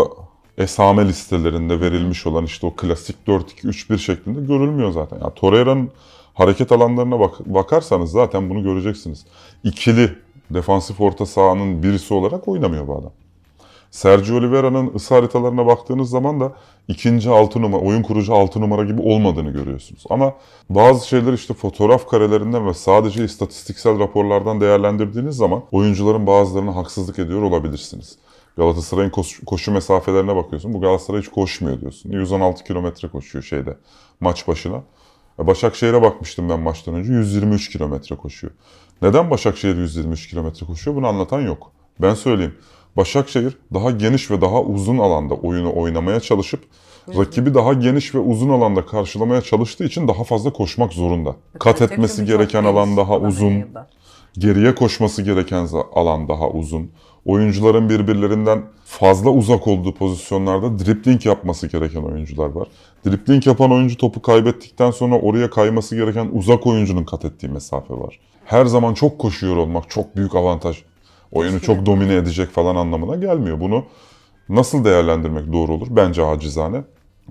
esame 0.59 1.09
listelerinde 1.09 1.81
verilmiş 1.81 2.27
olan 2.27 2.45
işte 2.45 2.67
o 2.67 2.75
klasik 2.75 3.17
4-2-3-1 3.27 3.99
şeklinde 3.99 4.41
görülmüyor 4.41 4.91
zaten. 4.91 5.21
Ya 5.21 5.31
Torreira'nın 5.31 5.91
hareket 6.35 6.73
alanlarına 6.73 7.21
bak 7.21 7.47
bakarsanız 7.47 8.11
zaten 8.11 8.51
bunu 8.51 8.63
göreceksiniz. 8.63 9.27
İkili 9.65 10.19
defansif 10.51 11.01
orta 11.01 11.27
sahanın 11.27 11.83
birisi 11.83 12.15
olarak 12.15 12.49
oynamıyor 12.49 12.89
bu 12.89 12.99
adam. 12.99 13.13
Sergio 13.95 14.37
Oliveira'nın 14.37 14.95
ısı 14.95 15.15
haritalarına 15.15 15.67
baktığınız 15.67 16.11
zaman 16.11 16.41
da 16.41 16.53
ikinci 16.89 17.31
altı 17.31 17.63
numara, 17.63 17.83
oyun 17.83 18.03
kurucu 18.03 18.35
altı 18.35 18.61
numara 18.61 18.85
gibi 18.85 19.03
olmadığını 19.03 19.51
görüyorsunuz. 19.51 20.05
Ama 20.11 20.35
bazı 20.71 21.09
şeyler 21.09 21.33
işte 21.33 21.55
fotoğraf 21.55 22.09
karelerinden 22.09 22.67
ve 22.67 22.75
sadece 22.75 23.25
istatistiksel 23.25 23.99
raporlardan 23.99 24.61
değerlendirdiğiniz 24.61 25.37
zaman 25.37 25.63
oyuncuların 25.73 26.27
bazılarına 26.27 26.77
haksızlık 26.77 27.19
ediyor 27.19 27.43
olabilirsiniz. 27.43 28.19
Galatasaray'ın 28.57 29.11
koş- 29.11 29.41
koşu 29.47 29.73
mesafelerine 29.73 30.37
bakıyorsun. 30.37 30.75
Bu 30.75 30.81
Galatasaray 30.81 31.21
hiç 31.21 31.29
koşmuyor 31.29 31.81
diyorsun. 31.81 32.11
116 32.11 32.65
kilometre 32.65 33.09
koşuyor 33.09 33.45
şeyde 33.45 33.77
maç 34.21 34.49
başına. 34.49 34.83
E, 35.39 35.47
Başakşehir'e 35.47 36.03
bakmıştım 36.03 36.49
ben 36.49 36.61
maçtan 36.61 36.95
önce. 36.95 37.13
123 37.13 37.71
kilometre 37.71 38.17
koşuyor. 38.17 38.53
Neden 39.03 39.31
Başakşehir 39.31 39.77
123 39.77 40.31
kilometre 40.31 40.67
koşuyor? 40.67 40.97
Bunu 40.97 41.07
anlatan 41.07 41.41
yok. 41.41 41.73
Ben 42.01 42.15
söyleyeyim. 42.15 42.55
Başakşehir 42.97 43.57
daha 43.75 43.91
geniş 43.91 44.31
ve 44.31 44.41
daha 44.41 44.63
uzun 44.63 44.99
alanda 44.99 45.35
oyunu 45.35 45.77
oynamaya 45.77 46.21
çalışıp 46.21 46.61
Rakibi 47.09 47.55
daha 47.55 47.73
geniş 47.73 48.15
ve 48.15 48.19
uzun 48.19 48.49
alanda 48.49 48.87
karşılamaya 48.87 49.41
çalıştığı 49.41 49.85
için 49.85 50.09
daha 50.09 50.25
fazla 50.25 50.53
koşmak 50.53 50.93
zorunda. 50.93 51.37
Kat 51.59 51.79
Takım 51.79 51.95
etmesi 51.95 52.25
gereken 52.25 52.65
alan 52.65 52.97
daha 52.97 53.19
uzun. 53.19 53.65
Geriye 54.39 54.75
koşması 54.75 55.23
gereken 55.23 55.69
alan 55.95 56.29
daha 56.29 56.49
uzun. 56.49 56.91
Oyuncuların 57.25 57.89
birbirlerinden 57.89 58.63
fazla 58.85 59.31
uzak 59.31 59.69
olduğu 59.69 59.95
pozisyonlarda 59.95 60.79
dripling 60.79 61.27
yapması 61.27 61.67
gereken 61.67 62.03
oyuncular 62.03 62.49
var. 62.49 62.69
Dripling 63.07 63.47
yapan 63.47 63.73
oyuncu 63.73 63.97
topu 63.97 64.23
kaybettikten 64.23 64.91
sonra 64.91 65.19
oraya 65.19 65.51
kayması 65.51 65.97
gereken 65.97 66.29
uzak 66.33 66.67
oyuncunun 66.67 67.05
kat 67.05 67.25
ettiği 67.25 67.49
mesafe 67.49 67.95
var. 67.95 68.21
Her 68.45 68.65
zaman 68.67 68.95
çok 68.95 69.19
koşuyor 69.19 69.57
olmak 69.57 69.91
çok 69.91 70.17
büyük 70.17 70.35
avantaj. 70.35 70.83
Oyunu 71.35 71.61
çok 71.61 71.87
domine 71.87 72.15
edecek 72.15 72.51
falan 72.51 72.77
anlamına 72.77 73.17
gelmiyor. 73.17 73.61
Bunu 73.61 73.85
nasıl 74.49 74.85
değerlendirmek 74.85 75.53
doğru 75.53 75.73
olur? 75.73 75.87
Bence 75.91 76.25
acizane. 76.25 76.85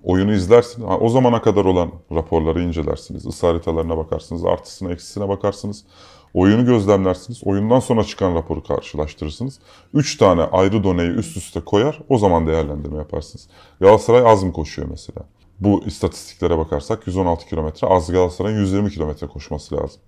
Oyunu 0.04 0.34
izlersin. 0.34 0.84
Ha, 0.88 0.98
o 0.98 1.10
zamana 1.10 1.42
kadar 1.42 1.66
olan 1.66 1.92
raporları 2.12 2.62
incelersiniz. 2.62 3.26
Isı 3.26 3.48
haritalarına 3.48 3.98
bakarsınız. 3.98 4.46
Artısına 4.46 4.92
eksisine 4.92 5.30
bakarsınız. 5.30 5.86
Oyunu 6.34 6.66
gözlemlersiniz. 6.66 7.42
Oyundan 7.44 7.80
sonra 7.80 8.04
çıkan 8.04 8.36
raporu 8.36 8.64
karşılaştırırsınız. 8.64 9.60
Üç 9.94 10.18
tane 10.18 10.42
ayrı 10.42 10.84
doneyi 10.84 11.10
üst 11.10 11.38
üste 11.38 11.60
koyar. 11.60 12.00
O 12.10 12.18
zaman 12.18 12.48
değerlendirme 12.48 12.98
yaparsınız. 12.98 13.48
Galatasaray 13.80 14.32
az 14.32 14.44
mı 14.44 14.54
koşuyor 14.54 14.88
mesela? 14.90 15.26
Bu 15.60 15.84
istatistiklere 15.86 16.58
bakarsak 16.58 17.08
116 17.08 17.46
kilometre. 17.48 17.88
Az 17.88 18.12
Galatasaray'ın 18.12 18.60
120 18.60 18.92
kilometre 18.92 19.28
koşması 19.28 19.76
lazım. 19.76 20.02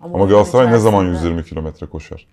Ama 0.00 0.14
oyunun 0.14 0.28
Galatasaray 0.28 0.72
ne 0.72 0.78
zaman 0.78 1.04
içerisinde 1.04 1.28
120 1.28 1.44
kilometre 1.48 1.86
koşar? 1.86 2.26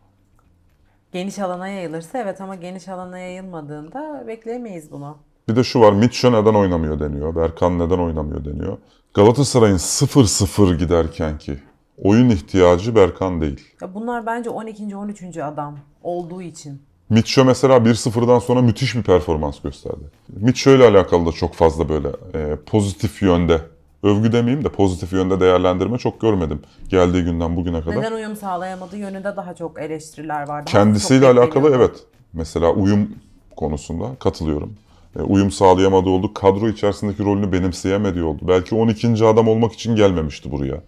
Geniş 1.11 1.39
alana 1.39 1.67
yayılırsa 1.67 2.17
evet 2.17 2.41
ama 2.41 2.55
geniş 2.55 2.87
alana 2.87 3.19
yayılmadığında 3.19 4.23
bekleyemeyiz 4.27 4.91
bunu. 4.91 5.17
Bir 5.49 5.55
de 5.55 5.63
şu 5.63 5.79
var, 5.79 5.93
Mitchell 5.93 6.31
neden 6.31 6.53
oynamıyor 6.53 6.99
deniyor, 6.99 7.35
Berkan 7.35 7.79
neden 7.79 7.99
oynamıyor 7.99 8.45
deniyor. 8.45 8.77
Galatasaray'ın 9.13 9.77
0-0 9.77 10.75
giderken 10.77 11.37
ki 11.37 11.59
oyun 11.97 12.29
ihtiyacı 12.29 12.95
Berkan 12.95 13.41
değil. 13.41 13.73
Ya 13.81 13.93
bunlar 13.93 14.25
bence 14.25 14.49
12. 14.49 14.95
13. 14.95 15.37
adam 15.37 15.79
olduğu 16.03 16.41
için. 16.41 16.81
Mitchell 17.09 17.45
mesela 17.45 17.77
1-0'dan 17.77 18.39
sonra 18.39 18.61
müthiş 18.61 18.95
bir 18.95 19.03
performans 19.03 19.61
gösterdi. 19.61 20.03
Mitchell 20.29 20.75
ile 20.75 20.85
alakalı 20.85 21.25
da 21.25 21.31
çok 21.31 21.53
fazla 21.53 21.89
böyle 21.89 22.07
e, 22.33 22.55
pozitif 22.65 23.21
yönde, 23.21 23.61
övgü 24.07 24.31
demeyeyim 24.31 24.65
de 24.65 24.69
pozitif 24.69 25.13
yönde 25.13 25.39
değerlendirme 25.39 25.97
çok 25.97 26.21
görmedim 26.21 26.61
geldiği 26.89 27.23
günden 27.23 27.55
bugüne 27.55 27.81
kadar. 27.81 27.97
Neden 27.97 28.11
uyum 28.11 28.35
sağlayamadığı 28.35 28.97
yönünde 28.97 29.35
daha 29.35 29.55
çok 29.55 29.81
eleştiriler 29.81 30.47
var. 30.47 30.47
Daha 30.47 30.65
Kendisiyle 30.65 31.27
alakalı 31.27 31.75
evet. 31.75 32.03
Mesela 32.33 32.71
uyum 32.71 33.09
konusunda 33.55 34.15
katılıyorum. 34.19 34.73
E, 35.19 35.21
uyum 35.21 35.51
sağlayamadığı 35.51 36.09
oldu. 36.09 36.33
Kadro 36.33 36.69
içerisindeki 36.69 37.25
rolünü 37.25 37.51
benimseyemediği 37.51 38.23
oldu. 38.23 38.39
Belki 38.47 38.75
12. 38.75 39.25
adam 39.25 39.47
olmak 39.47 39.73
için 39.73 39.95
gelmemişti 39.95 40.51
buraya. 40.51 40.81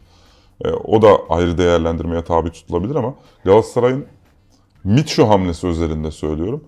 E, 0.65 0.69
o 0.69 1.01
da 1.01 1.10
ayrı 1.29 1.58
değerlendirmeye 1.58 2.23
tabi 2.23 2.51
tutulabilir 2.51 2.95
ama 2.95 3.15
Galatasaray'ın 3.45 4.05
Mitcho 4.84 5.29
hamlesi 5.29 5.67
özelinde 5.67 6.12
söylüyorum. 6.12 6.63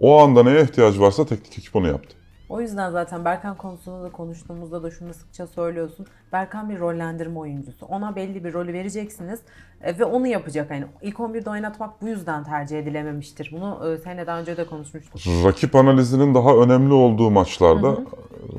O 0.00 0.18
anda 0.18 0.42
neye 0.42 0.62
ihtiyaç 0.62 0.98
varsa 0.98 1.26
teknik 1.26 1.58
ekip 1.58 1.76
onu 1.76 1.88
yaptı. 1.88 2.16
O 2.50 2.60
yüzden 2.60 2.90
zaten 2.90 3.24
Berkan 3.24 3.56
konusunda 3.56 4.02
da 4.02 4.12
konuştuğumuzda 4.12 4.82
da 4.82 4.90
şunu 4.90 5.14
sıkça 5.14 5.46
söylüyorsun. 5.46 6.06
Berkan 6.32 6.70
bir 6.70 6.78
rollendirme 6.78 7.38
oyuncusu. 7.38 7.86
Ona 7.86 8.16
belli 8.16 8.44
bir 8.44 8.52
rolü 8.52 8.72
vereceksiniz 8.72 9.40
e, 9.82 9.98
ve 9.98 10.04
onu 10.04 10.26
yapacak. 10.26 10.70
Yani 10.70 10.84
ilk 11.02 11.16
11'de 11.16 11.50
oynatmak 11.50 12.02
bu 12.02 12.08
yüzden 12.08 12.44
tercih 12.44 12.78
edilememiştir. 12.78 13.50
Bunu 13.52 13.88
e, 13.88 13.98
seninle 13.98 14.26
daha 14.26 14.40
önce 14.40 14.56
de 14.56 14.66
konuşmuştuk. 14.66 15.22
Rakip 15.44 15.74
analizinin 15.74 16.34
daha 16.34 16.56
önemli 16.56 16.92
olduğu 16.92 17.30
maçlarda 17.30 17.90
e, 17.90 17.96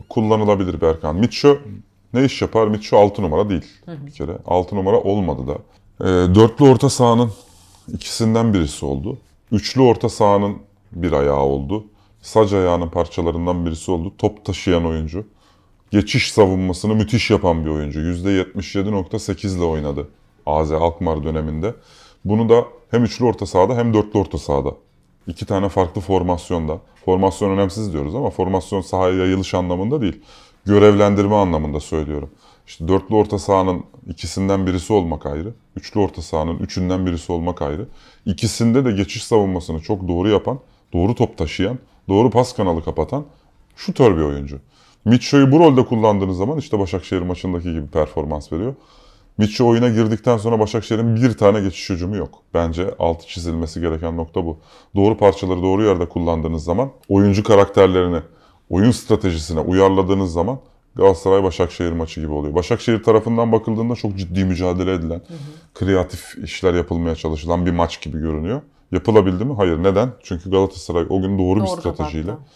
kullanılabilir 0.09 0.81
Berkan. 0.81 1.15
Mitcho 1.15 1.57
ne 2.13 2.25
iş 2.25 2.41
yapar? 2.41 2.67
Mitcho 2.67 2.97
6 2.97 3.21
numara 3.21 3.49
değil 3.49 3.65
bir 3.87 4.11
kere. 4.11 4.37
6 4.45 4.75
numara 4.75 4.97
olmadı 5.01 5.41
da. 5.47 5.53
E, 6.05 6.35
dörtlü 6.35 6.65
orta 6.65 6.89
sahanın 6.89 7.31
ikisinden 7.93 8.53
birisi 8.53 8.85
oldu. 8.85 9.17
Üçlü 9.51 9.81
orta 9.81 10.09
sahanın 10.09 10.57
bir 10.91 11.11
ayağı 11.11 11.43
oldu. 11.43 11.85
Sac 12.21 12.53
ayağının 12.53 12.89
parçalarından 12.89 13.65
birisi 13.65 13.91
oldu. 13.91 14.13
Top 14.17 14.45
taşıyan 14.45 14.85
oyuncu. 14.85 15.25
Geçiş 15.91 16.31
savunmasını 16.31 16.95
müthiş 16.95 17.29
yapan 17.29 17.65
bir 17.65 17.69
oyuncu. 17.69 17.99
%77.8 17.99 19.57
ile 19.57 19.63
oynadı 19.63 20.07
AZ 20.45 20.71
Alkmaar 20.71 21.23
döneminde. 21.23 21.75
Bunu 22.25 22.49
da 22.49 22.65
hem 22.91 23.03
üçlü 23.03 23.25
orta 23.25 23.45
sahada 23.45 23.77
hem 23.77 23.93
dörtlü 23.93 24.19
orta 24.19 24.37
sahada. 24.37 24.73
İki 25.27 25.45
tane 25.45 25.69
farklı 25.69 26.01
formasyonda. 26.01 26.79
Formasyon 27.05 27.49
önemsiz 27.49 27.93
diyoruz 27.93 28.15
ama 28.15 28.29
formasyon 28.29 28.81
sahaya 28.81 29.15
yayılış 29.15 29.53
anlamında 29.53 30.01
değil. 30.01 30.21
Görevlendirme 30.65 31.35
anlamında 31.35 31.79
söylüyorum. 31.79 32.29
İşte 32.67 32.87
dörtlü 32.87 33.15
orta 33.15 33.39
sahanın 33.39 33.83
ikisinden 34.07 34.67
birisi 34.67 34.93
olmak 34.93 35.25
ayrı. 35.25 35.53
Üçlü 35.75 35.99
orta 35.99 36.21
sahanın 36.21 36.59
üçünden 36.59 37.05
birisi 37.05 37.31
olmak 37.31 37.61
ayrı. 37.61 37.87
İkisinde 38.25 38.85
de 38.85 38.91
geçiş 38.91 39.23
savunmasını 39.23 39.81
çok 39.81 40.07
doğru 40.07 40.29
yapan, 40.29 40.59
doğru 40.93 41.15
top 41.15 41.37
taşıyan, 41.37 41.79
doğru 42.11 42.29
pas 42.29 42.53
kanalı 42.53 42.83
kapatan 42.83 43.25
şutör 43.75 44.17
bir 44.17 44.21
oyuncu. 44.21 44.59
Mitcho'yu 45.05 45.51
bu 45.51 45.59
rolde 45.59 45.85
kullandığınız 45.85 46.37
zaman 46.37 46.57
işte 46.57 46.79
Başakşehir 46.79 47.21
maçındaki 47.21 47.73
gibi 47.73 47.87
performans 47.87 48.53
veriyor. 48.53 48.73
Mitchell 49.37 49.67
oyuna 49.67 49.89
girdikten 49.89 50.37
sonra 50.37 50.59
Başakşehir'in 50.59 51.15
bir 51.15 51.37
tane 51.37 51.61
geçiş 51.61 51.89
hücumu 51.89 52.15
yok. 52.15 52.39
Bence 52.53 52.95
altı 52.99 53.27
çizilmesi 53.27 53.81
gereken 53.81 54.17
nokta 54.17 54.45
bu. 54.45 54.57
Doğru 54.95 55.17
parçaları 55.17 55.61
doğru 55.61 55.83
yerde 55.83 56.09
kullandığınız 56.09 56.63
zaman, 56.63 56.91
oyuncu 57.09 57.43
karakterlerini, 57.43 58.19
oyun 58.69 58.91
stratejisine 58.91 59.59
uyarladığınız 59.59 60.33
zaman 60.33 60.59
Galatasaray 60.95 61.43
Başakşehir 61.43 61.91
maçı 61.91 62.21
gibi 62.21 62.31
oluyor. 62.31 62.55
Başakşehir 62.55 63.03
tarafından 63.03 63.51
bakıldığında 63.51 63.95
çok 63.95 64.17
ciddi 64.17 64.45
mücadele 64.45 64.93
edilen, 64.93 65.21
kreatif 65.75 66.37
işler 66.43 66.73
yapılmaya 66.73 67.15
çalışılan 67.15 67.65
bir 67.65 67.71
maç 67.71 68.01
gibi 68.01 68.19
görünüyor. 68.19 68.61
Yapılabildi 68.91 69.45
mi? 69.45 69.53
Hayır. 69.57 69.83
Neden? 69.83 70.11
Çünkü 70.23 70.51
Galatasaray 70.51 71.05
o 71.09 71.21
gün 71.21 71.39
doğru, 71.39 71.59
bir 71.63 71.67
Doğru 71.67 71.81
stratejiyle 71.81 72.31
kapattı. 72.31 72.51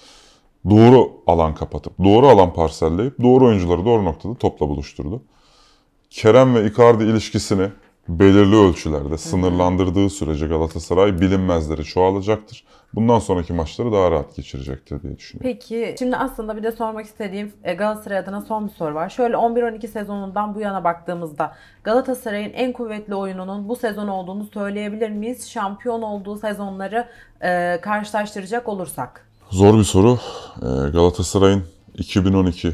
doğru 0.70 1.12
alan 1.28 1.56
kapatıp, 1.56 1.94
doğru 2.04 2.28
alan 2.28 2.54
parselleyip, 2.54 3.22
doğru 3.24 3.46
oyuncuları 3.46 3.86
doğru 3.86 4.06
noktada 4.06 4.36
topla 4.36 4.70
buluşturdu. 4.70 5.22
Kerem 6.10 6.56
ve 6.56 6.66
Icardi 6.72 7.04
ilişkisini 7.04 7.70
belirli 8.08 8.56
ölçülerde 8.56 9.18
sınırlandırdığı 9.18 10.10
sürece 10.10 10.48
Galatasaray 10.48 11.22
bilinmezleri 11.22 11.84
çoğalacaktır. 11.84 12.64
Bundan 12.94 13.20
sonraki 13.20 13.54
maçları 13.54 13.92
daha 13.92 14.12
rahat 14.12 14.36
geçirecektir 14.36 15.02
diye 15.02 15.18
düşünüyorum. 15.18 15.52
Peki 15.52 15.96
şimdi 16.00 16.18
aslında 16.18 16.58
bir 16.58 16.64
de 16.64 16.72
sormak 16.72 17.06
istediğim 17.06 17.54
e, 17.64 17.74
Galatasaray 17.74 18.18
adına 18.18 18.42
son 18.42 18.68
bir 18.68 18.74
soru 18.74 18.96
var. 18.96 19.10
Şöyle 19.10 19.36
11-12 19.36 19.88
sezonundan 19.88 20.56
bu 20.56 20.60
yana 20.60 20.84
baktığımızda 20.84 21.56
Galatasaray'ın 21.84 22.54
en 22.54 22.74
kuvvetli 22.74 23.16
oyununun 23.16 23.70
bu 23.70 23.76
sezon 23.76 24.08
olduğunu 24.08 24.46
söyleyebilir 24.54 25.10
miyiz? 25.10 25.50
Şampiyon 25.50 26.02
olduğu 26.02 26.38
sezonları 26.38 27.08
e, 27.42 27.80
karşılaştıracak 27.82 28.70
olursak. 28.70 29.26
Zor 29.50 29.78
bir 29.78 29.84
soru. 29.84 30.20
Ee, 30.62 30.90
Galatasaray'ın 30.90 31.64
2012 31.98 32.72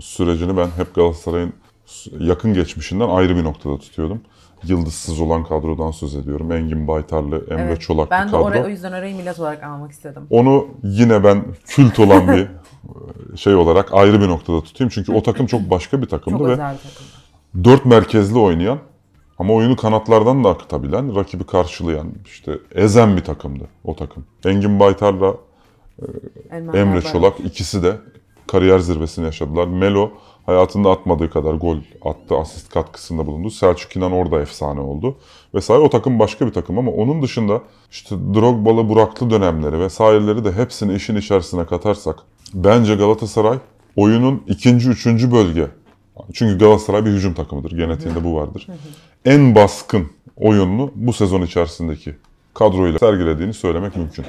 sürecini 0.00 0.56
ben 0.56 0.66
hep 0.66 0.94
Galatasaray'ın 0.94 1.52
yakın 2.18 2.54
geçmişinden 2.54 3.08
ayrı 3.08 3.36
bir 3.36 3.44
noktada 3.44 3.78
tutuyordum. 3.78 4.20
Yıldızsız 4.68 5.20
olan 5.20 5.44
kadrodan 5.44 5.90
söz 5.90 6.16
ediyorum. 6.16 6.52
Engin 6.52 6.88
Baytarlı, 6.88 7.46
Emre 7.50 7.62
Evet, 7.62 7.80
Çolak 7.80 8.10
ben 8.10 8.22
bir 8.22 8.28
de 8.28 8.30
kadro. 8.36 8.44
oraya, 8.44 8.64
o 8.64 8.68
yüzden 8.68 8.92
orayı 8.92 9.16
millet 9.16 9.40
olarak 9.40 9.62
almak 9.62 9.92
istedim. 9.92 10.22
Onu 10.30 10.66
yine 10.82 11.24
ben 11.24 11.44
kült 11.66 11.98
olan 11.98 12.28
bir 12.28 12.48
şey 13.36 13.54
olarak 13.54 13.94
ayrı 13.94 14.20
bir 14.20 14.28
noktada 14.28 14.60
tutayım. 14.60 14.90
Çünkü 14.94 15.12
o 15.12 15.22
takım 15.22 15.46
çok 15.46 15.70
başka 15.70 16.02
bir 16.02 16.06
takımdı 16.06 16.38
Çok 16.38 16.48
ve 16.48 16.52
özel 16.52 16.74
bir 16.74 16.78
takım. 16.78 17.64
dört 17.64 17.84
merkezli 17.84 18.38
oynayan 18.38 18.78
ama 19.38 19.54
oyunu 19.54 19.76
kanatlardan 19.76 20.44
da 20.44 20.48
akıtabilen, 20.50 21.16
rakibi 21.16 21.44
karşılayan, 21.44 22.12
işte 22.24 22.58
ezen 22.74 23.16
bir 23.16 23.24
takımdı 23.24 23.64
o 23.84 23.96
takım. 23.96 24.24
Engin 24.44 24.80
Baytar'la 24.80 25.34
Elmas 26.50 26.74
Emre 26.74 26.94
Barbaros. 26.94 27.12
Çolak 27.12 27.40
ikisi 27.40 27.82
de 27.82 27.96
kariyer 28.46 28.78
zirvesini 28.78 29.24
yaşadılar. 29.24 29.66
Melo 29.66 30.10
hayatında 30.46 30.90
atmadığı 30.90 31.30
kadar 31.30 31.54
gol 31.54 31.76
attı, 32.04 32.36
asist 32.36 32.68
katkısında 32.68 33.26
bulundu. 33.26 33.50
Selçuk 33.50 33.96
İnan 33.96 34.12
orada 34.12 34.40
efsane 34.40 34.80
oldu. 34.80 35.16
Vesaire 35.54 35.82
o 35.82 35.90
takım 35.90 36.18
başka 36.18 36.46
bir 36.46 36.52
takım 36.52 36.78
ama 36.78 36.90
onun 36.90 37.22
dışında 37.22 37.62
işte 37.90 38.16
Drogba'lı, 38.34 38.88
Buraklı 38.88 39.30
dönemleri 39.30 39.80
vesaireleri 39.80 40.44
de 40.44 40.52
hepsini 40.52 40.94
işin 40.94 41.16
içerisine 41.16 41.66
katarsak 41.66 42.18
bence 42.54 42.94
Galatasaray 42.94 43.58
oyunun 43.96 44.42
ikinci, 44.46 44.88
üçüncü 44.88 45.32
bölge. 45.32 45.66
Çünkü 46.32 46.58
Galatasaray 46.58 47.04
bir 47.04 47.10
hücum 47.10 47.34
takımıdır. 47.34 47.70
Genetiğinde 47.70 48.24
bu 48.24 48.36
vardır. 48.36 48.66
En 49.24 49.54
baskın 49.54 50.10
oyununu 50.36 50.90
bu 50.94 51.12
sezon 51.12 51.42
içerisindeki 51.42 52.14
kadroyla 52.54 52.98
sergilediğini 52.98 53.54
söylemek 53.54 53.96
mümkün. 53.96 54.24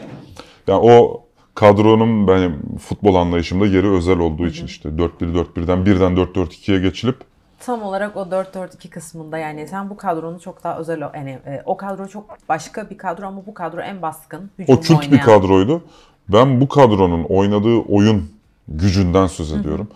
Yani 0.68 0.80
o 0.92 1.25
kadronun 1.56 2.28
benim 2.28 2.78
futbol 2.78 3.16
anlayışımda 3.16 3.66
yeri 3.66 3.92
özel 3.92 4.20
olduğu 4.20 4.48
için 4.48 4.66
işte 4.66 4.90
4-1-4-1'den 4.90 5.86
birden 5.86 6.12
4-4-2'ye 6.12 6.80
geçilip 6.80 7.18
Tam 7.60 7.84
olarak 7.84 8.18
o 8.18 8.22
4-4-2 8.22 8.90
kısmında 8.90 9.38
yani 9.38 9.68
sen 9.68 9.90
bu 9.90 9.98
kadronu 9.98 10.40
çok 10.40 10.64
daha 10.64 10.78
özel 10.78 11.02
yani 11.02 11.40
e, 11.46 11.62
o 11.66 11.78
kadro 11.78 12.08
çok 12.08 12.38
başka 12.50 12.90
bir 12.90 12.98
kadro 12.98 13.28
ama 13.28 13.46
bu 13.46 13.54
kadro 13.54 13.82
en 13.82 14.02
baskın 14.02 14.50
hücum 14.60 14.76
o 14.76 14.82
kült 14.82 15.12
bir 15.12 15.20
kadroydu. 15.20 15.84
Ben 16.30 16.62
bu 16.62 16.68
kadronun 16.68 17.24
oynadığı 17.24 17.78
oyun 17.78 18.30
gücünden 18.68 19.28
söz 19.28 19.52
ediyorum. 19.52 19.88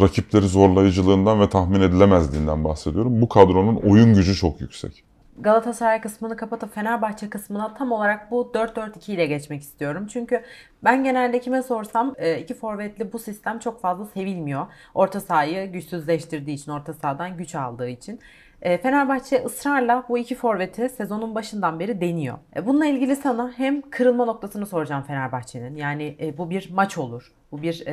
Rakipleri 0.00 0.48
zorlayıcılığından 0.48 1.40
ve 1.40 1.48
tahmin 1.48 1.80
edilemezliğinden 1.80 2.64
bahsediyorum. 2.64 3.22
Bu 3.22 3.28
kadronun 3.28 3.76
oyun 3.76 4.14
gücü 4.14 4.34
çok 4.34 4.60
yüksek. 4.60 5.04
Galatasaray 5.38 6.00
kısmını 6.00 6.36
kapatıp 6.36 6.74
Fenerbahçe 6.74 7.30
kısmına 7.30 7.74
tam 7.74 7.92
olarak 7.92 8.30
bu 8.30 8.50
4-4-2 8.54 9.12
ile 9.12 9.26
geçmek 9.26 9.62
istiyorum. 9.62 10.06
Çünkü 10.06 10.42
ben 10.84 11.04
genelde 11.04 11.40
kime 11.40 11.62
sorsam 11.62 12.14
e, 12.18 12.38
iki 12.38 12.54
forvetli 12.54 13.12
bu 13.12 13.18
sistem 13.18 13.58
çok 13.58 13.80
fazla 13.80 14.04
sevilmiyor. 14.06 14.66
Orta 14.94 15.20
sahayı 15.20 15.72
güçsüzleştirdiği 15.72 16.56
için, 16.56 16.72
orta 16.72 16.92
sahadan 16.94 17.36
güç 17.36 17.54
aldığı 17.54 17.88
için. 17.88 18.20
E, 18.62 18.78
Fenerbahçe 18.78 19.44
ısrarla 19.44 20.04
bu 20.08 20.18
iki 20.18 20.34
forveti 20.34 20.88
sezonun 20.88 21.34
başından 21.34 21.80
beri 21.80 22.00
deniyor. 22.00 22.38
E, 22.56 22.66
Bununla 22.66 22.86
ilgili 22.86 23.16
sana 23.16 23.52
hem 23.56 23.90
kırılma 23.90 24.24
noktasını 24.24 24.66
soracağım 24.66 25.02
Fenerbahçe'nin. 25.02 25.76
Yani 25.76 26.34
bu 26.38 26.50
bir 26.50 26.70
maç 26.72 26.98
olur. 26.98 27.32
Bu 27.52 27.62
bir 27.62 27.84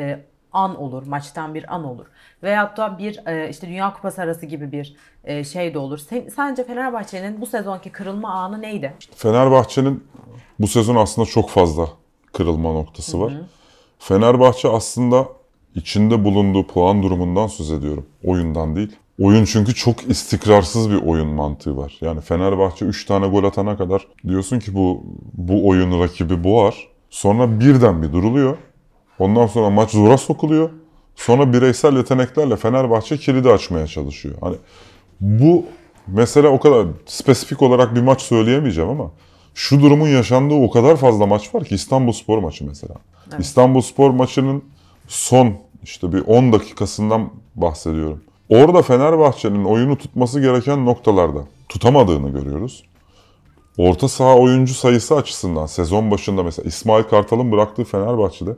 an 0.53 0.81
olur, 0.81 1.07
maçtan 1.07 1.53
bir 1.53 1.75
an 1.75 1.83
olur. 1.83 2.05
Veyahut 2.43 2.77
da 2.77 2.97
bir 2.97 3.27
e, 3.27 3.49
işte 3.49 3.67
Dünya 3.67 3.93
Kupası 3.93 4.21
arası 4.21 4.45
gibi 4.45 4.71
bir 4.71 4.95
e, 5.23 5.43
şey 5.43 5.73
de 5.73 5.77
olur. 5.77 5.97
Sen, 5.97 6.29
sence 6.35 6.63
Fenerbahçe'nin 6.63 7.41
bu 7.41 7.45
sezonki 7.45 7.89
kırılma 7.89 8.33
anı 8.33 8.61
neydi? 8.61 8.93
Fenerbahçe'nin 9.15 10.03
bu 10.59 10.67
sezon 10.67 10.95
aslında 10.95 11.27
çok 11.27 11.49
fazla 11.49 11.87
kırılma 12.33 12.71
noktası 12.71 13.21
var. 13.21 13.33
Fenerbahçe 13.99 14.69
aslında 14.69 15.27
içinde 15.75 16.23
bulunduğu 16.23 16.67
puan 16.67 17.03
durumundan 17.03 17.47
söz 17.47 17.71
ediyorum. 17.71 18.05
Oyundan 18.23 18.75
değil. 18.75 18.95
Oyun 19.21 19.45
çünkü 19.45 19.73
çok 19.73 20.09
istikrarsız 20.09 20.91
bir 20.91 21.01
oyun 21.01 21.27
mantığı 21.27 21.77
var. 21.77 21.97
Yani 22.01 22.21
Fenerbahçe 22.21 22.85
3 22.85 23.05
tane 23.05 23.27
gol 23.27 23.43
atana 23.43 23.77
kadar 23.77 24.07
diyorsun 24.27 24.59
ki 24.59 24.75
bu 24.75 25.03
bu 25.33 25.67
oyun 25.67 26.01
rakibi 26.01 26.43
boğar. 26.43 26.87
Sonra 27.09 27.59
birden 27.59 28.03
bir 28.03 28.13
duruluyor. 28.13 28.57
Ondan 29.19 29.47
sonra 29.47 29.69
maç 29.69 29.91
zora 29.91 30.17
sokuluyor. 30.17 30.69
Sonra 31.15 31.53
bireysel 31.53 31.97
yeteneklerle 31.97 32.55
Fenerbahçe 32.55 33.17
kilidi 33.17 33.49
açmaya 33.49 33.87
çalışıyor. 33.87 34.35
Hani 34.41 34.55
bu 35.21 35.65
mesela 36.07 36.49
o 36.49 36.59
kadar 36.59 36.87
spesifik 37.05 37.61
olarak 37.61 37.95
bir 37.95 38.01
maç 38.01 38.21
söyleyemeyeceğim 38.21 38.89
ama 38.89 39.11
şu 39.53 39.81
durumun 39.81 40.07
yaşandığı 40.07 40.53
o 40.55 40.69
kadar 40.69 40.95
fazla 40.95 41.25
maç 41.25 41.55
var 41.55 41.63
ki 41.63 41.75
İstanbul 41.75 42.11
Spor 42.11 42.37
maçı 42.37 42.65
mesela. 42.65 42.95
İstanbul 43.39 43.81
Spor 43.81 44.09
maçının 44.09 44.63
son 45.07 45.53
işte 45.83 46.13
bir 46.13 46.23
10 46.27 46.53
dakikasından 46.53 47.29
bahsediyorum. 47.55 48.23
Orada 48.49 48.81
Fenerbahçe'nin 48.81 49.65
oyunu 49.65 49.97
tutması 49.97 50.41
gereken 50.41 50.85
noktalarda 50.85 51.39
tutamadığını 51.69 52.29
görüyoruz. 52.29 52.83
Orta 53.77 54.07
saha 54.07 54.35
oyuncu 54.35 54.73
sayısı 54.73 55.15
açısından 55.15 55.65
sezon 55.65 56.11
başında 56.11 56.43
mesela 56.43 56.67
İsmail 56.67 57.03
Kartal'ın 57.03 57.51
bıraktığı 57.51 57.83
Fenerbahçe'de 57.83 58.55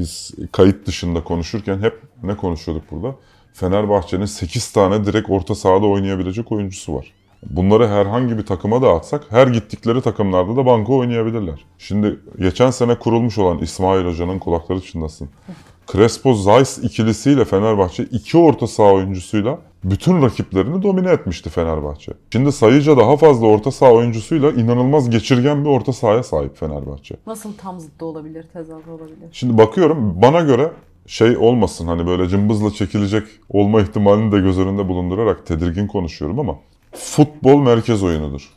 biz 0.00 0.30
kayıt 0.52 0.86
dışında 0.86 1.24
konuşurken 1.24 1.78
hep 1.78 2.02
ne 2.22 2.36
konuşuyorduk 2.36 2.90
burada? 2.90 3.16
Fenerbahçe'nin 3.52 4.24
8 4.24 4.72
tane 4.72 5.04
direkt 5.04 5.30
orta 5.30 5.54
sahada 5.54 5.86
oynayabilecek 5.86 6.52
oyuncusu 6.52 6.94
var. 6.94 7.12
Bunları 7.50 7.88
herhangi 7.88 8.38
bir 8.38 8.46
takıma 8.46 8.82
dağıtsak 8.82 9.24
her 9.28 9.46
gittikleri 9.46 10.02
takımlarda 10.02 10.56
da 10.56 10.66
banko 10.66 10.98
oynayabilirler. 10.98 11.64
Şimdi 11.78 12.20
geçen 12.38 12.70
sene 12.70 12.98
kurulmuş 12.98 13.38
olan 13.38 13.58
İsmail 13.58 14.04
Hoca'nın 14.04 14.38
kulakları 14.38 14.80
çınlasın. 14.80 15.28
Crespo 15.92 16.34
Zeiss 16.34 16.78
ikilisiyle 16.78 17.44
Fenerbahçe 17.44 18.04
iki 18.04 18.38
orta 18.38 18.66
saha 18.66 18.92
oyuncusuyla 18.92 19.58
bütün 19.84 20.22
rakiplerini 20.22 20.82
domine 20.82 21.10
etmişti 21.10 21.50
Fenerbahçe. 21.50 22.12
Şimdi 22.32 22.52
sayıca 22.52 22.96
daha 22.96 23.16
fazla 23.16 23.46
orta 23.46 23.70
saha 23.70 23.92
oyuncusuyla 23.92 24.50
inanılmaz 24.50 25.10
geçirgen 25.10 25.64
bir 25.64 25.68
orta 25.68 25.92
sahaya 25.92 26.22
sahip 26.22 26.56
Fenerbahçe. 26.56 27.16
Nasıl 27.26 27.52
tam 27.52 27.80
zıttı 27.80 28.06
olabilir, 28.06 28.46
tezahür 28.52 28.86
olabilir? 28.86 29.28
Şimdi 29.32 29.58
bakıyorum 29.58 30.22
bana 30.22 30.40
göre 30.40 30.72
şey 31.06 31.36
olmasın 31.36 31.86
hani 31.86 32.06
böyle 32.06 32.28
cımbızla 32.28 32.70
çekilecek 32.70 33.26
olma 33.48 33.80
ihtimalini 33.80 34.32
de 34.32 34.38
göz 34.38 34.58
önünde 34.58 34.88
bulundurarak 34.88 35.46
tedirgin 35.46 35.86
konuşuyorum 35.86 36.40
ama 36.40 36.58
futbol 36.92 37.60
merkez 37.62 38.02
oyunudur. 38.02 38.52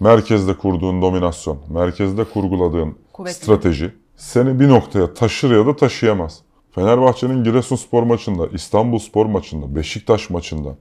Merkezde 0.00 0.54
kurduğun 0.54 1.02
dominasyon, 1.02 1.58
merkezde 1.68 2.24
kurguladığın 2.24 2.94
Kuvvetli. 3.12 3.34
strateji 3.34 3.92
seni 4.16 4.60
bir 4.60 4.68
noktaya 4.68 5.14
taşır 5.14 5.50
ya 5.50 5.66
da 5.66 5.76
taşıyamaz. 5.76 6.40
Fenerbahçe'nin 6.70 7.44
Giresunspor 7.44 8.02
maçında, 8.02 8.46
İstanbulspor 8.46 9.26
maçında, 9.26 9.76
Beşiktaş 9.76 10.30
maçında, 10.30 10.76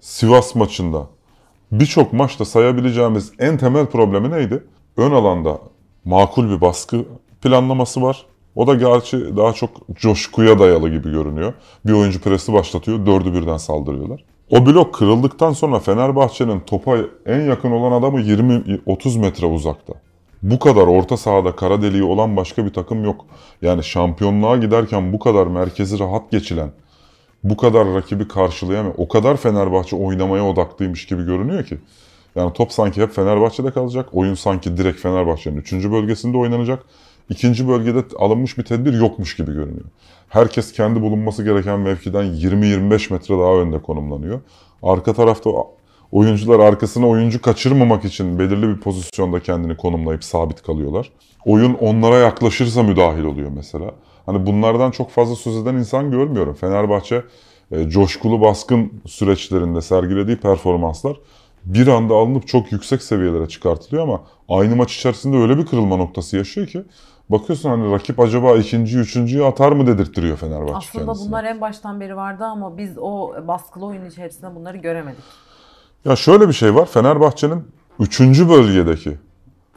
Sivas 0.00 0.54
maçında 0.54 1.06
birçok 1.72 2.12
maçta 2.12 2.44
sayabileceğimiz 2.44 3.32
en 3.38 3.56
temel 3.56 3.86
problemi 3.86 4.30
neydi? 4.30 4.64
Ön 4.96 5.10
alanda 5.10 5.58
makul 6.04 6.50
bir 6.50 6.60
baskı 6.60 7.04
planlaması 7.42 8.02
var. 8.02 8.26
O 8.54 8.66
da 8.66 8.74
gerçi 8.74 9.36
daha 9.36 9.52
çok 9.52 9.70
coşkuya 9.94 10.58
dayalı 10.58 10.88
gibi 10.88 11.10
görünüyor. 11.10 11.52
Bir 11.86 11.92
oyuncu 11.92 12.20
presi 12.20 12.52
başlatıyor, 12.52 13.06
dördü 13.06 13.34
birden 13.34 13.56
saldırıyorlar. 13.56 14.24
O 14.50 14.66
blok 14.66 14.94
kırıldıktan 14.94 15.52
sonra 15.52 15.78
Fenerbahçe'nin 15.78 16.60
topa 16.60 16.96
en 17.26 17.40
yakın 17.40 17.70
olan 17.70 17.92
adamı 17.92 18.20
20-30 18.20 19.18
metre 19.18 19.46
uzakta. 19.46 19.94
Bu 20.44 20.58
kadar 20.58 20.86
orta 20.86 21.16
sahada 21.16 21.56
kara 21.56 21.82
deliği 21.82 22.02
olan 22.02 22.36
başka 22.36 22.66
bir 22.66 22.72
takım 22.72 23.04
yok. 23.04 23.26
Yani 23.62 23.84
şampiyonluğa 23.84 24.56
giderken 24.56 25.12
bu 25.12 25.18
kadar 25.18 25.46
merkezi 25.46 25.98
rahat 25.98 26.30
geçilen, 26.30 26.70
bu 27.44 27.56
kadar 27.56 27.94
rakibi 27.94 28.28
karşılayamayan, 28.28 28.94
o 28.96 29.08
kadar 29.08 29.36
Fenerbahçe 29.36 29.96
oynamaya 29.96 30.46
odaklıymış 30.46 31.06
gibi 31.06 31.24
görünüyor 31.24 31.64
ki. 31.64 31.78
Yani 32.36 32.52
top 32.52 32.72
sanki 32.72 33.02
hep 33.02 33.12
Fenerbahçe'de 33.12 33.70
kalacak. 33.70 34.08
Oyun 34.12 34.34
sanki 34.34 34.76
direkt 34.76 35.00
Fenerbahçe'nin 35.00 35.56
3. 35.56 35.72
bölgesinde 35.72 36.36
oynanacak. 36.36 36.84
İkinci 37.30 37.68
bölgede 37.68 38.04
alınmış 38.18 38.58
bir 38.58 38.64
tedbir 38.64 38.92
yokmuş 38.92 39.36
gibi 39.36 39.52
görünüyor. 39.52 39.86
Herkes 40.28 40.72
kendi 40.72 41.02
bulunması 41.02 41.44
gereken 41.44 41.80
mevkiden 41.80 42.24
20-25 42.24 43.12
metre 43.12 43.38
daha 43.38 43.54
önde 43.54 43.82
konumlanıyor. 43.82 44.40
Arka 44.82 45.12
tarafta 45.12 45.50
oyuncular 46.14 46.60
arkasına 46.60 47.08
oyuncu 47.08 47.42
kaçırmamak 47.42 48.04
için 48.04 48.38
belirli 48.38 48.68
bir 48.68 48.80
pozisyonda 48.80 49.40
kendini 49.40 49.76
konumlayıp 49.76 50.24
sabit 50.24 50.62
kalıyorlar. 50.62 51.10
Oyun 51.44 51.74
onlara 51.74 52.16
yaklaşırsa 52.16 52.82
müdahil 52.82 53.24
oluyor 53.24 53.50
mesela. 53.56 53.90
Hani 54.26 54.46
bunlardan 54.46 54.90
çok 54.90 55.10
fazla 55.10 55.36
söz 55.36 55.56
eden 55.56 55.74
insan 55.74 56.10
görmüyorum. 56.10 56.54
Fenerbahçe 56.54 57.22
e, 57.70 57.88
coşkulu 57.88 58.40
baskın 58.40 58.92
süreçlerinde 59.06 59.80
sergilediği 59.80 60.36
performanslar 60.36 61.16
bir 61.64 61.86
anda 61.86 62.14
alınıp 62.14 62.48
çok 62.48 62.72
yüksek 62.72 63.02
seviyelere 63.02 63.48
çıkartılıyor 63.48 64.02
ama 64.02 64.20
aynı 64.48 64.76
maç 64.76 64.96
içerisinde 64.96 65.36
öyle 65.36 65.58
bir 65.58 65.66
kırılma 65.66 65.96
noktası 65.96 66.36
yaşıyor 66.36 66.66
ki 66.66 66.82
bakıyorsun 67.28 67.68
hani 67.70 67.92
rakip 67.92 68.20
acaba 68.20 68.56
ikinci, 68.56 68.98
üçüncüyü 68.98 69.44
atar 69.44 69.72
mı 69.72 69.86
dedirttiriyor 69.86 70.36
Fenerbahçe 70.36 70.74
Aslında 70.74 71.04
kendisine. 71.04 71.28
bunlar 71.28 71.44
en 71.44 71.60
baştan 71.60 72.00
beri 72.00 72.16
vardı 72.16 72.44
ama 72.44 72.78
biz 72.78 72.98
o 72.98 73.34
baskılı 73.48 73.86
oyun 73.86 74.04
içerisinde 74.04 74.54
bunları 74.54 74.76
göremedik. 74.76 75.24
Ya 76.04 76.16
şöyle 76.16 76.48
bir 76.48 76.52
şey 76.52 76.74
var. 76.74 76.86
Fenerbahçe'nin 76.86 77.64
3. 78.00 78.20
bölgedeki 78.20 79.18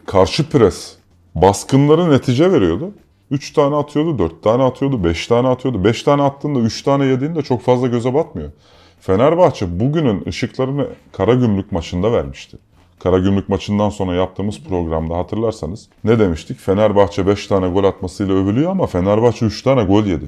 karşı 0.06 0.50
pres 0.50 0.96
baskınları 1.36 2.12
netice 2.12 2.52
veriyordu. 2.52 2.92
3 3.32 3.54
tane 3.54 3.76
atıyordu, 3.76 4.20
4 4.20 4.44
tane 4.44 4.64
atıyordu, 4.64 5.04
5 5.04 5.28
tane 5.28 5.48
atıyordu. 5.48 5.84
5 5.84 6.04
tane 6.04 6.22
attığında 6.22 6.60
3 6.60 6.82
tane 6.82 7.06
yediğinde 7.06 7.42
çok 7.42 7.62
fazla 7.62 7.88
göze 7.88 8.14
batmıyor. 8.14 8.52
Fenerbahçe 9.00 9.80
bugünün 9.80 10.24
ışıklarını 10.28 10.88
Karagümrük 11.12 11.72
maçında 11.72 12.12
vermişti. 12.12 12.58
Karagümrük 13.00 13.50
maçından 13.50 13.90
sonra 13.90 14.16
yaptığımız 14.16 14.64
programda 14.70 15.18
hatırlarsanız 15.18 15.90
ne 16.04 16.20
demiştik? 16.20 16.60
Fenerbahçe 16.60 17.28
5 17.28 17.48
tane 17.48 17.68
gol 17.68 17.84
atmasıyla 17.84 18.36
övülüyor 18.36 18.72
ama 18.72 18.88
Fenerbahçe 18.88 19.46
3 19.46 19.62
tane 19.62 19.84
gol 19.84 20.06
yedi. 20.06 20.26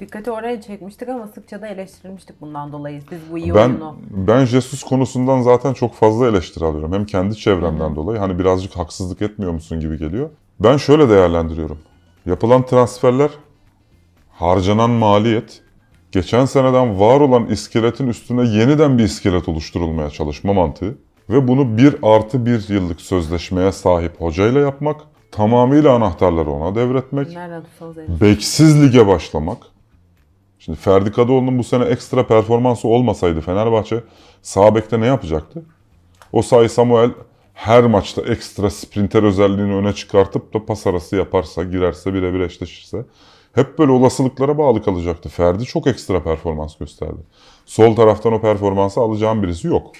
Dikkati 0.00 0.30
oraya 0.30 0.60
çekmiştik 0.60 1.08
ama 1.08 1.26
sıkça 1.26 1.62
da 1.62 1.66
eleştirilmiştik 1.68 2.40
bundan 2.40 2.72
dolayı. 2.72 3.02
Biz 3.10 3.18
bu 3.32 3.38
iyi 3.38 3.54
Ben 3.54 3.68
oyunu. 3.68 3.96
ben 4.10 4.44
Jesus 4.44 4.82
konusundan 4.82 5.40
zaten 5.40 5.72
çok 5.72 5.94
fazla 5.94 6.26
eleştiri 6.28 6.64
alıyorum. 6.64 6.92
Hem 6.92 7.06
kendi 7.06 7.36
çevremden 7.36 7.96
dolayı 7.96 8.18
hani 8.18 8.38
birazcık 8.38 8.76
haksızlık 8.76 9.22
etmiyor 9.22 9.52
musun 9.52 9.80
gibi 9.80 9.98
geliyor. 9.98 10.30
Ben 10.60 10.76
şöyle 10.76 11.08
değerlendiriyorum. 11.08 11.78
Yapılan 12.26 12.66
transferler, 12.66 13.30
harcanan 14.30 14.90
maliyet, 14.90 15.62
geçen 16.12 16.44
seneden 16.44 17.00
var 17.00 17.20
olan 17.20 17.46
iskeletin 17.46 18.06
üstüne 18.08 18.48
yeniden 18.48 18.98
bir 18.98 19.04
iskelet 19.04 19.48
oluşturulmaya 19.48 20.10
çalışma 20.10 20.52
mantığı 20.52 20.98
ve 21.30 21.48
bunu 21.48 21.78
bir 21.78 21.96
artı 22.02 22.46
bir 22.46 22.68
yıllık 22.68 23.00
sözleşmeye 23.00 23.72
sahip 23.72 24.20
hocayla 24.20 24.60
yapmak, 24.60 25.00
tamamıyla 25.32 25.92
anahtarları 25.94 26.50
ona 26.50 26.74
devretmek. 26.74 27.28
Beksiz 28.20 28.82
lige 28.82 29.06
başlamak. 29.06 29.58
Şimdi 30.66 30.78
Ferdi 30.78 31.12
Kadıoğlu'nun 31.12 31.58
bu 31.58 31.64
sene 31.64 31.84
ekstra 31.84 32.26
performansı 32.26 32.88
olmasaydı 32.88 33.40
Fenerbahçe 33.40 34.04
sağ 34.42 34.74
bekte 34.74 35.00
ne 35.00 35.06
yapacaktı? 35.06 35.64
O 36.32 36.42
sayı 36.42 36.70
Samuel 36.70 37.10
her 37.54 37.84
maçta 37.84 38.22
ekstra 38.22 38.70
sprinter 38.70 39.22
özelliğini 39.22 39.74
öne 39.74 39.92
çıkartıp 39.92 40.54
da 40.54 40.66
pas 40.66 40.86
arası 40.86 41.16
yaparsa, 41.16 41.64
girerse, 41.64 42.14
birebir 42.14 42.40
eşleşirse 42.40 43.04
hep 43.52 43.78
böyle 43.78 43.92
olasılıklara 43.92 44.58
bağlı 44.58 44.82
kalacaktı. 44.82 45.28
Ferdi 45.28 45.64
çok 45.64 45.86
ekstra 45.86 46.22
performans 46.22 46.76
gösterdi. 46.76 47.20
Sol 47.66 47.96
taraftan 47.96 48.32
o 48.32 48.40
performansı 48.40 49.00
alacağım 49.00 49.42
birisi 49.42 49.68
yok. 49.68 49.92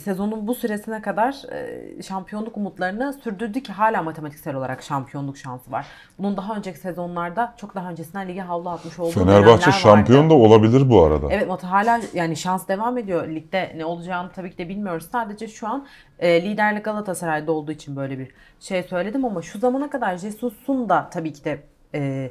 Sezonun 0.00 0.46
bu 0.46 0.54
süresine 0.54 1.02
kadar 1.02 1.52
e, 1.52 2.02
şampiyonluk 2.02 2.56
umutlarını 2.56 3.12
sürdürdü 3.12 3.62
ki 3.62 3.72
hala 3.72 4.02
matematiksel 4.02 4.54
olarak 4.54 4.82
şampiyonluk 4.82 5.36
şansı 5.36 5.72
var. 5.72 5.86
Bunun 6.18 6.36
daha 6.36 6.56
önceki 6.56 6.78
sezonlarda 6.78 7.54
çok 7.56 7.74
daha 7.74 7.90
öncesinden 7.90 8.28
lige 8.28 8.40
havlu 8.40 8.70
atmış 8.70 8.98
olduğu 8.98 9.10
Fenerbahçe 9.10 9.72
şampiyon 9.72 10.22
vardı. 10.22 10.30
da 10.30 10.34
olabilir 10.34 10.90
bu 10.90 11.02
arada. 11.02 11.26
Evet 11.30 11.62
hala 11.62 12.00
yani 12.14 12.36
şans 12.36 12.68
devam 12.68 12.98
ediyor. 12.98 13.28
Ligde 13.28 13.72
ne 13.76 13.84
olacağını 13.84 14.30
tabii 14.32 14.50
ki 14.50 14.58
de 14.58 14.68
bilmiyoruz. 14.68 15.08
Sadece 15.12 15.48
şu 15.48 15.68
an 15.68 15.86
e, 16.18 16.42
liderlik 16.42 16.84
Galatasaray'da 16.84 17.52
olduğu 17.52 17.72
için 17.72 17.96
böyle 17.96 18.18
bir 18.18 18.28
şey 18.60 18.82
söyledim 18.82 19.24
ama 19.24 19.42
şu 19.42 19.58
zamana 19.58 19.90
kadar 19.90 20.16
Jesus'un 20.16 20.88
da 20.88 21.08
tabii 21.10 21.32
ki 21.32 21.44
de 21.44 21.62
e, 21.94 22.30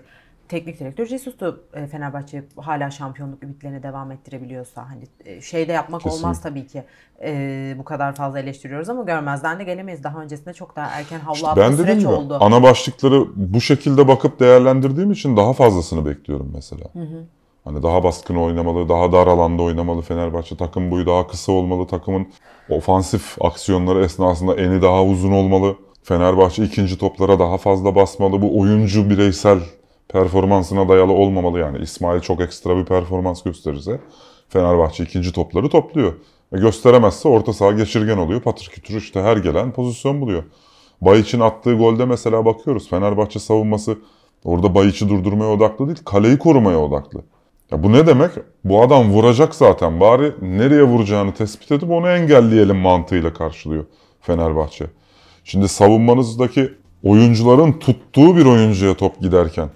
teknik 0.52 0.80
direktör 0.80 1.06
Jesus'tu 1.06 1.64
e, 1.74 1.88
Fenerbahçe 1.88 2.44
hala 2.58 2.92
şampiyonluk 2.92 3.44
ümitlerini 3.44 3.84
devam 3.84 4.12
ettirebiliyorsa 4.12 4.90
hani 4.90 5.04
e, 5.26 5.42
şeyde 5.42 5.72
yapmak 5.72 6.02
Kesinlikle. 6.02 6.26
olmaz 6.26 6.42
tabii 6.42 6.68
ki 6.68 6.84
e, 7.24 7.76
bu 7.78 7.84
kadar 7.84 8.16
fazla 8.16 8.40
eleştiriyoruz 8.40 8.90
ama 8.90 9.04
görmezden 9.04 9.60
de 9.60 9.64
gelemeyiz. 9.64 10.04
Daha 10.04 10.22
öncesinde 10.22 10.54
çok 10.54 10.76
daha 10.76 10.88
erken 10.88 11.20
havlu 11.20 11.36
İşte 11.36 11.48
atma 11.48 11.64
ben 11.64 11.72
süreç 11.72 12.00
gibi 12.00 12.08
oldu. 12.08 12.38
ana 12.42 12.64
başlıkları 12.64 13.26
bu 13.36 13.62
şekilde 13.62 14.08
bakıp 14.08 14.40
değerlendirdiğim 14.40 15.12
için 15.12 15.38
daha 15.38 15.54
fazlasını 15.54 16.06
bekliyorum 16.06 16.52
mesela. 16.54 16.86
Hani 17.64 17.84
daha 17.84 18.04
baskın 18.04 18.36
oynamalı, 18.36 18.90
daha 18.90 19.12
dar 19.12 19.28
alanda 19.28 19.64
oynamalı 19.64 20.02
Fenerbahçe. 20.02 20.58
Takım 20.58 20.92
boyu 20.92 21.06
daha 21.06 21.28
kısa 21.28 21.52
olmalı. 21.52 21.88
Takımın 21.88 22.28
ofansif 22.70 23.42
aksiyonları 23.42 24.04
esnasında 24.06 24.56
eni 24.56 24.82
daha 24.82 25.04
uzun 25.04 25.32
olmalı. 25.32 25.76
Fenerbahçe 26.04 26.64
ikinci 26.64 26.98
toplara 26.98 27.40
daha 27.40 27.58
fazla 27.58 27.96
basmalı. 27.96 28.42
Bu 28.42 28.60
oyuncu 28.60 29.10
bireysel 29.10 29.60
performansına 30.12 30.90
dayalı 30.90 31.12
olmamalı 31.12 31.60
yani. 31.60 31.78
İsmail 31.80 32.22
çok 32.22 32.42
ekstra 32.42 32.78
bir 32.78 32.86
performans 32.86 33.44
gösterirse 33.44 34.00
Fenerbahçe 34.50 35.04
ikinci 35.04 35.32
topları 35.32 35.70
topluyor. 35.70 36.14
E 36.56 36.58
gösteremezse 36.58 37.28
orta 37.28 37.54
saha 37.54 37.72
geçirgen 37.72 38.18
oluyor. 38.18 38.42
Patır 38.42 38.66
kütür 38.66 38.98
işte 38.98 39.22
her 39.22 39.38
gelen 39.38 39.72
pozisyon 39.72 40.22
buluyor. 40.22 40.44
Bayiç'in 41.02 41.40
attığı 41.40 41.74
golde 41.74 42.06
mesela 42.06 42.46
bakıyoruz. 42.46 42.90
Fenerbahçe 42.90 43.40
savunması 43.40 43.98
orada 44.44 44.76
Bayiç'i 44.76 45.10
durdurmaya 45.10 45.52
odaklı 45.52 45.88
değil, 45.88 46.00
kaleyi 46.06 46.38
korumaya 46.38 46.80
odaklı. 46.80 47.22
Ya 47.72 47.84
bu 47.84 47.92
ne 47.94 48.08
demek? 48.08 48.32
Bu 48.64 48.82
adam 48.82 49.12
vuracak 49.12 49.56
zaten. 49.56 50.00
Bari 50.00 50.34
nereye 50.42 50.84
vuracağını 50.84 51.34
tespit 51.34 51.72
edip 51.72 51.92
onu 51.92 52.10
engelleyelim 52.10 52.78
mantığıyla 52.78 53.34
karşılıyor 53.34 53.86
Fenerbahçe. 54.22 54.86
Şimdi 55.44 55.68
savunmanızdaki 55.68 56.74
oyuncuların 57.04 57.74
tuttuğu 57.74 58.38
bir 58.38 58.46
oyuncuya 58.46 58.94
top 58.94 59.20
giderken 59.20 59.70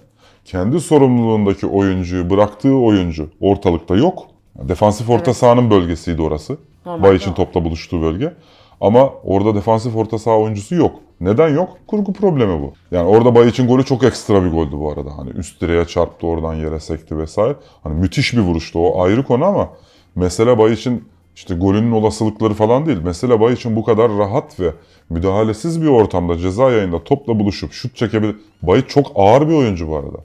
kendi 0.46 0.80
sorumluluğundaki 0.80 1.66
oyuncuyu 1.66 2.30
bıraktığı 2.30 2.74
oyuncu 2.74 3.28
ortalıkta 3.40 3.96
yok. 3.96 4.26
Defansif 4.58 5.10
orta 5.10 5.24
Evet. 5.24 5.36
sahanın 5.36 5.70
bölgesiydi 5.70 6.22
orası. 6.22 6.56
Normalde 6.86 7.02
Bayiç'in 7.08 7.30
o. 7.30 7.34
topla 7.34 7.64
buluştuğu 7.64 8.02
bölge. 8.02 8.32
Ama 8.80 9.10
orada 9.24 9.54
defansif 9.54 9.96
orta 9.96 10.18
saha 10.18 10.38
oyuncusu 10.38 10.74
yok. 10.74 10.96
Neden 11.20 11.48
yok? 11.48 11.68
Kurgu 11.86 12.12
problemi 12.12 12.62
bu. 12.62 12.72
Yani 12.90 13.08
orada 13.08 13.34
Bayiç'in 13.34 13.68
golü 13.68 13.84
çok 13.84 14.04
ekstra 14.04 14.44
bir 14.44 14.50
goldü 14.50 14.76
bu 14.78 14.92
arada. 14.92 15.18
Hani 15.18 15.30
üst 15.30 15.60
direğe 15.60 15.84
çarptı 15.84 16.26
oradan 16.26 16.54
yere 16.54 16.80
sekti 16.80 17.18
vesaire. 17.18 17.56
Hani 17.82 18.00
müthiş 18.00 18.32
bir 18.34 18.40
vuruştu 18.40 18.78
o 18.78 19.02
ayrı 19.02 19.24
konu 19.24 19.44
ama 19.44 19.68
mesele 20.14 20.58
Bayiç'in 20.58 21.04
işte 21.36 21.54
golünün 21.54 21.92
olasılıkları 21.92 22.54
falan 22.54 22.86
değil. 22.86 22.98
Mesele 22.98 23.40
Bayiç'in 23.40 23.76
bu 23.76 23.84
kadar 23.84 24.18
rahat 24.18 24.60
ve 24.60 24.72
müdahalesiz 25.10 25.82
bir 25.82 25.88
ortamda 25.88 26.38
ceza 26.38 26.70
yayında 26.70 27.04
topla 27.04 27.38
buluşup 27.38 27.72
şut 27.72 27.96
çekebilir. 27.96 28.36
Bayiç 28.62 28.88
çok 28.88 29.06
ağır 29.14 29.48
bir 29.48 29.54
oyuncu 29.54 29.88
bu 29.88 29.96
arada. 29.96 30.18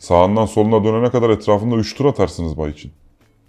Sağından 0.00 0.46
soluna 0.46 0.84
dönene 0.84 1.10
kadar 1.10 1.30
etrafında 1.30 1.76
3 1.76 1.94
tur 1.94 2.04
atarsınız 2.04 2.58
Bayiç'in. 2.58 2.92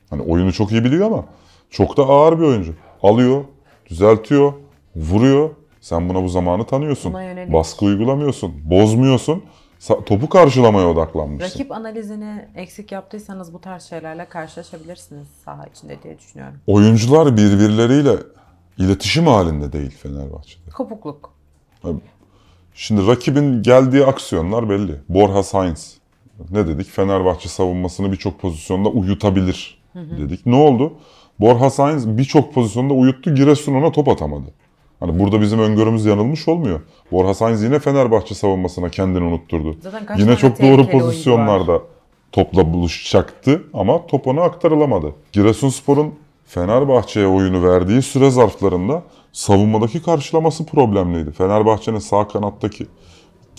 Hani 0.09 0.21
oyunu 0.21 0.53
çok 0.53 0.71
iyi 0.71 0.83
biliyor 0.83 1.07
ama 1.07 1.25
çok 1.69 1.97
da 1.97 2.03
ağır 2.03 2.39
bir 2.39 2.43
oyuncu. 2.43 2.73
Alıyor, 3.03 3.43
düzeltiyor, 3.89 4.53
vuruyor. 4.95 5.49
Sen 5.81 6.09
buna 6.09 6.23
bu 6.23 6.29
zamanı 6.29 6.65
tanıyorsun. 6.65 7.13
Baskı 7.53 7.85
uygulamıyorsun, 7.85 8.53
bozmuyorsun. 8.65 9.43
Topu 10.05 10.29
karşılamaya 10.29 10.87
odaklanmışsın. 10.89 11.59
Rakip 11.59 11.71
analizini 11.71 12.47
eksik 12.55 12.91
yaptıysanız 12.91 13.53
bu 13.53 13.61
tarz 13.61 13.83
şeylerle 13.83 14.25
karşılaşabilirsiniz 14.25 15.27
saha 15.45 15.65
içinde 15.65 16.03
diye 16.03 16.19
düşünüyorum. 16.19 16.55
Oyuncular 16.67 17.37
birbirleriyle 17.37 18.11
iletişim 18.77 19.27
halinde 19.27 19.73
değil 19.73 19.91
Fenerbahçe'de. 19.91 20.69
Kopukluk. 20.69 21.33
Şimdi 22.73 23.07
rakibin 23.07 23.63
geldiği 23.63 24.05
aksiyonlar 24.05 24.69
belli. 24.69 24.95
Borja 25.09 25.43
Sainz. 25.43 26.00
Ne 26.51 26.67
dedik? 26.67 26.87
Fenerbahçe 26.87 27.49
savunmasını 27.49 28.11
birçok 28.11 28.39
pozisyonda 28.39 28.89
uyutabilir 28.89 29.81
dedik. 29.95 30.45
Ne 30.45 30.55
oldu? 30.55 30.93
Borja 31.39 31.69
Sainz 31.69 32.17
birçok 32.17 32.53
pozisyonda 32.53 32.93
uyuttu. 32.93 33.35
Giresun 33.35 33.73
ona 33.73 33.91
top 33.91 34.07
atamadı. 34.07 34.53
Hani 34.99 35.19
burada 35.19 35.41
bizim 35.41 35.59
öngörümüz 35.59 36.05
yanılmış 36.05 36.47
olmuyor. 36.47 36.81
Borja 37.11 37.33
Sainz 37.33 37.63
yine 37.63 37.79
Fenerbahçe 37.79 38.35
savunmasına 38.35 38.89
kendini 38.89 39.23
unutturdu. 39.23 39.75
Yine 40.17 40.35
çok 40.35 40.61
doğru 40.61 40.87
pozisyonlarda 40.87 41.81
topla 42.31 42.73
buluşacaktı 42.73 43.63
ama 43.73 44.07
top 44.07 44.27
ona 44.27 44.41
aktarılamadı. 44.41 45.15
Giresunspor'un 45.31 46.13
Fenerbahçe'ye 46.45 47.27
oyunu 47.27 47.63
verdiği 47.67 48.01
süre 48.01 48.29
zarflarında 48.29 49.03
savunmadaki 49.31 50.03
karşılaması 50.03 50.65
problemliydi. 50.65 51.31
Fenerbahçe'nin 51.31 51.99
sağ 51.99 52.27
kanattaki 52.27 52.87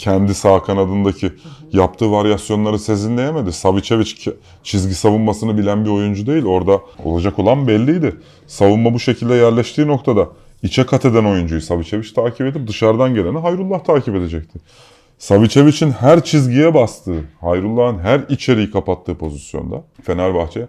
kendi 0.03 0.35
sağ 0.35 0.62
kanadındaki 0.62 1.33
yaptığı 1.73 2.12
varyasyonları 2.12 2.79
sezinleyemedi. 2.79 3.53
Savicevic 3.53 4.15
çizgi 4.62 4.95
savunmasını 4.95 5.59
bilen 5.59 5.85
bir 5.85 5.91
oyuncu 5.91 6.27
değil. 6.27 6.45
Orada 6.45 6.81
olacak 7.05 7.38
olan 7.38 7.69
belliydi. 7.69 8.17
Savunma 8.47 8.95
bu 8.95 9.01
şekilde 9.01 9.35
yerleştiği 9.35 9.87
noktada 9.87 10.29
içe 10.62 10.87
kat 10.87 11.05
eden 11.05 11.25
oyuncuyu 11.25 11.61
Savicevic 11.61 12.12
takip 12.15 12.47
edip 12.47 12.69
dışarıdan 12.69 13.15
geleni 13.15 13.38
Hayrullah 13.38 13.85
takip 13.85 14.15
edecekti. 14.15 14.59
Savicevic'in 15.19 15.91
her 15.91 16.25
çizgiye 16.25 16.75
bastığı, 16.75 17.25
Hayrullah'ın 17.41 17.99
her 17.99 18.21
içeriği 18.29 18.71
kapattığı 18.71 19.15
pozisyonda 19.15 19.85
Fenerbahçe 20.03 20.67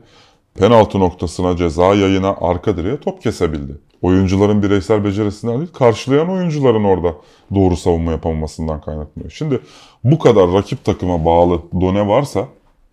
penaltı 0.60 1.00
noktasına, 1.00 1.58
ceza 1.58 1.96
yayına, 1.96 2.36
arka 2.42 2.78
direğe 2.78 3.00
top 3.00 3.22
kesebildi. 3.22 3.78
Oyuncuların 4.02 4.64
bireysel 4.64 5.04
becerisinden 5.04 5.58
değil, 5.58 5.74
karşılayan 5.74 6.30
oyuncuların 6.30 6.84
orada 6.84 7.16
doğru 7.56 7.78
savunma 7.78 8.12
yapamamasından 8.12 8.82
kaynaklanıyor. 8.82 9.32
Şimdi 9.32 9.60
bu 10.04 10.20
kadar 10.20 10.54
rakip 10.54 10.86
takıma 10.86 11.26
bağlı 11.26 11.62
done 11.82 12.08
varsa 12.08 12.48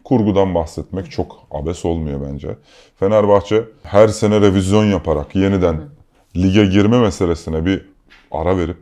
kurgudan 0.04 0.54
bahsetmek 0.54 1.10
çok 1.10 1.38
abes 1.50 1.84
olmuyor 1.84 2.20
bence. 2.32 2.56
Fenerbahçe 3.00 3.64
her 3.82 4.08
sene 4.08 4.40
revizyon 4.40 4.84
yaparak 4.84 5.36
yeniden 5.36 5.80
lige 6.36 6.66
girme 6.66 7.00
meselesine 7.00 7.66
bir 7.66 7.86
ara 8.30 8.56
verip 8.58 8.78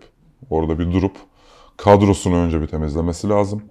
orada 0.50 0.78
bir 0.78 0.92
durup 0.92 1.16
kadrosunu 1.76 2.36
önce 2.36 2.60
bir 2.60 2.66
temizlemesi 2.66 3.28
lazım. 3.28 3.62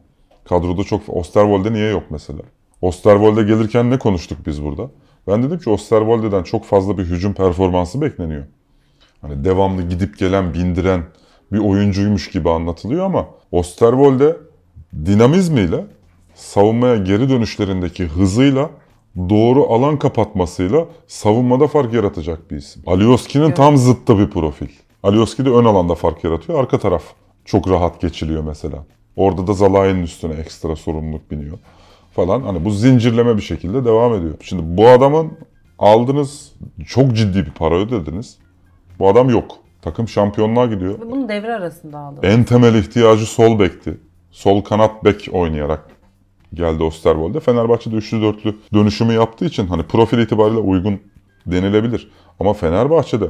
Kadroda 0.50 0.84
çok 0.84 1.02
Osterwolde 1.08 1.74
niye 1.74 1.90
yok 1.90 2.04
mesela? 2.10 2.40
Osterwolde 2.82 3.44
gelirken 3.44 3.90
ne 3.90 4.00
konuştuk 4.00 4.38
biz 4.46 4.64
burada? 4.64 4.90
Ben 5.28 5.44
dedim 5.44 5.60
ki 5.60 5.70
Osterwolde'den 5.70 6.44
çok 6.44 6.66
fazla 6.66 6.98
bir 6.98 7.04
hücum 7.04 7.34
performansı 7.34 8.02
bekleniyor. 8.02 8.44
Hani 9.22 9.46
devamlı 9.46 9.90
gidip 9.90 10.18
gelen, 10.18 10.54
bindiren 10.54 11.04
bir 11.52 11.60
oyuncuymuş 11.60 12.30
gibi 12.30 12.50
anlatılıyor 12.50 13.06
ama 13.06 13.28
Osterwolde 13.52 14.38
dinamizmiyle, 15.06 15.86
savunmaya 16.36 16.96
geri 16.96 17.30
dönüşlerindeki 17.30 18.06
hızıyla, 18.06 18.70
doğru 19.18 19.74
alan 19.74 20.00
kapatmasıyla 20.00 20.86
savunmada 21.08 21.68
fark 21.68 21.94
yaratacak 21.94 22.52
bir 22.52 22.56
isim. 22.58 22.84
Alioski'nin 22.86 23.46
Evet. 23.46 23.58
tam 23.58 23.78
zıttı 23.78 24.18
bir 24.18 24.30
profil. 24.30 24.68
Alioski 25.04 25.46
de 25.46 25.50
ön 25.50 25.66
alanda 25.66 25.96
fark 25.96 26.24
yaratıyor. 26.24 26.60
Arka 26.60 26.80
taraf 26.80 27.04
çok 27.46 27.70
rahat 27.70 28.02
geçiliyor 28.02 28.44
mesela. 28.44 28.86
Orada 29.16 29.48
da 29.48 29.54
Zalai'nin 29.54 30.04
üstüne 30.04 30.34
ekstra 30.34 30.76
sorumluluk 30.76 31.32
biniyor 31.32 31.58
falan. 32.18 32.42
Hani 32.42 32.66
bu 32.66 32.72
zincirleme 32.72 33.38
bir 33.38 33.42
şekilde 33.42 33.86
devam 33.86 34.14
ediyor. 34.14 34.34
Şimdi 34.42 34.64
bu 34.66 34.88
adamın 34.88 35.32
aldınız 35.80 36.52
çok 36.88 37.16
ciddi 37.16 37.46
bir 37.46 37.52
para 37.52 37.76
ödediniz. 37.76 38.38
Bu 39.00 39.10
adam 39.10 39.30
yok. 39.30 39.56
Takım 39.82 40.08
şampiyonluğa 40.08 40.66
gidiyor. 40.66 41.00
Ve 41.00 41.12
bunu 41.12 41.30
devre 41.30 41.54
arasında 41.54 42.00
aldı. 42.00 42.20
En 42.24 42.44
temel 42.44 42.76
ihtiyacı 42.76 43.26
sol 43.26 43.60
bekti. 43.60 43.98
Sol 44.32 44.62
kanat 44.62 45.04
bek 45.04 45.30
oynayarak 45.32 45.86
geldi 46.54 46.84
Osterwolde. 46.84 47.40
Fenerbahçe'de 47.40 47.96
üçlü 47.96 48.22
dörtlü 48.22 48.56
dönüşümü 48.74 49.14
yaptığı 49.14 49.46
için 49.46 49.68
hani 49.68 49.84
profil 49.84 50.18
itibariyle 50.18 50.60
uygun 50.60 51.00
denilebilir. 51.46 52.12
Ama 52.40 52.54
Fenerbahçe'de 52.54 53.26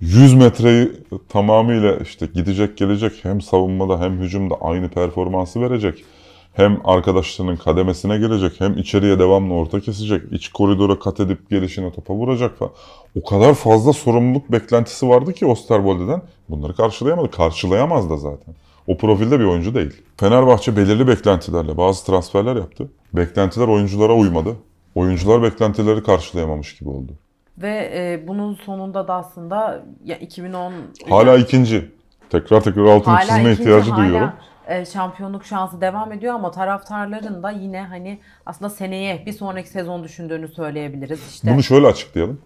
100 0.00 0.34
metreyi 0.34 0.92
tamamıyla 1.28 1.96
işte 1.96 2.26
gidecek 2.26 2.76
gelecek 2.76 3.12
hem 3.22 3.40
savunmada 3.40 4.00
hem 4.00 4.20
hücumda 4.20 4.54
aynı 4.60 4.88
performansı 4.88 5.60
verecek. 5.60 6.04
Hem 6.52 6.80
arkadaşlarının 6.84 7.56
kademesine 7.56 8.18
gelecek 8.18 8.60
hem 8.60 8.78
içeriye 8.78 9.18
devamlı 9.18 9.54
orta 9.54 9.80
kesecek. 9.80 10.22
iç 10.32 10.48
koridora 10.48 10.98
kat 10.98 11.20
edip 11.20 11.50
gelişine 11.50 11.92
topa 11.92 12.14
vuracak 12.14 12.58
falan. 12.58 12.72
O 13.20 13.24
kadar 13.24 13.54
fazla 13.54 13.92
sorumluluk 13.92 14.52
beklentisi 14.52 15.08
vardı 15.08 15.32
ki 15.32 15.46
Osterwolde'den. 15.46 16.22
Bunları 16.48 16.74
karşılayamadı. 16.74 17.30
Karşılayamaz 17.30 18.10
da 18.10 18.16
zaten. 18.16 18.54
O 18.86 18.96
profilde 18.96 19.40
bir 19.40 19.44
oyuncu 19.44 19.74
değil. 19.74 20.02
Fenerbahçe 20.16 20.76
belirli 20.76 21.06
beklentilerle 21.06 21.76
bazı 21.76 22.06
transferler 22.06 22.56
yaptı. 22.56 22.88
Beklentiler 23.12 23.68
oyunculara 23.68 24.14
uymadı. 24.14 24.56
Oyuncular 24.94 25.42
beklentileri 25.42 26.02
karşılayamamış 26.02 26.78
gibi 26.78 26.88
oldu. 26.88 27.12
Ve 27.58 27.90
e, 27.94 28.28
bunun 28.28 28.54
sonunda 28.54 29.08
da 29.08 29.14
aslında 29.14 29.84
ya 30.04 30.16
2010 30.16 30.72
Hala 31.08 31.36
ikinci. 31.36 31.90
Tekrar 32.30 32.60
tekrar 32.60 32.84
altını 32.84 33.14
Hala 33.14 33.20
çizme 33.26 33.40
ikinci, 33.40 33.62
ihtiyacı 33.62 33.90
hala, 33.90 34.02
duyuyorum. 34.02 34.32
E, 34.68 34.84
şampiyonluk 34.84 35.44
şansı 35.44 35.80
devam 35.80 36.12
ediyor 36.12 36.34
ama 36.34 36.50
taraftarların 36.50 37.42
da 37.42 37.50
yine 37.50 37.82
hani 37.82 38.20
aslında 38.46 38.70
seneye 38.70 39.26
bir 39.26 39.32
sonraki 39.32 39.68
sezon 39.68 40.04
düşündüğünü 40.04 40.48
söyleyebiliriz. 40.48 41.20
İşte 41.30 41.52
Bunu 41.52 41.62
şöyle 41.62 41.86
açıklayalım. 41.86 42.40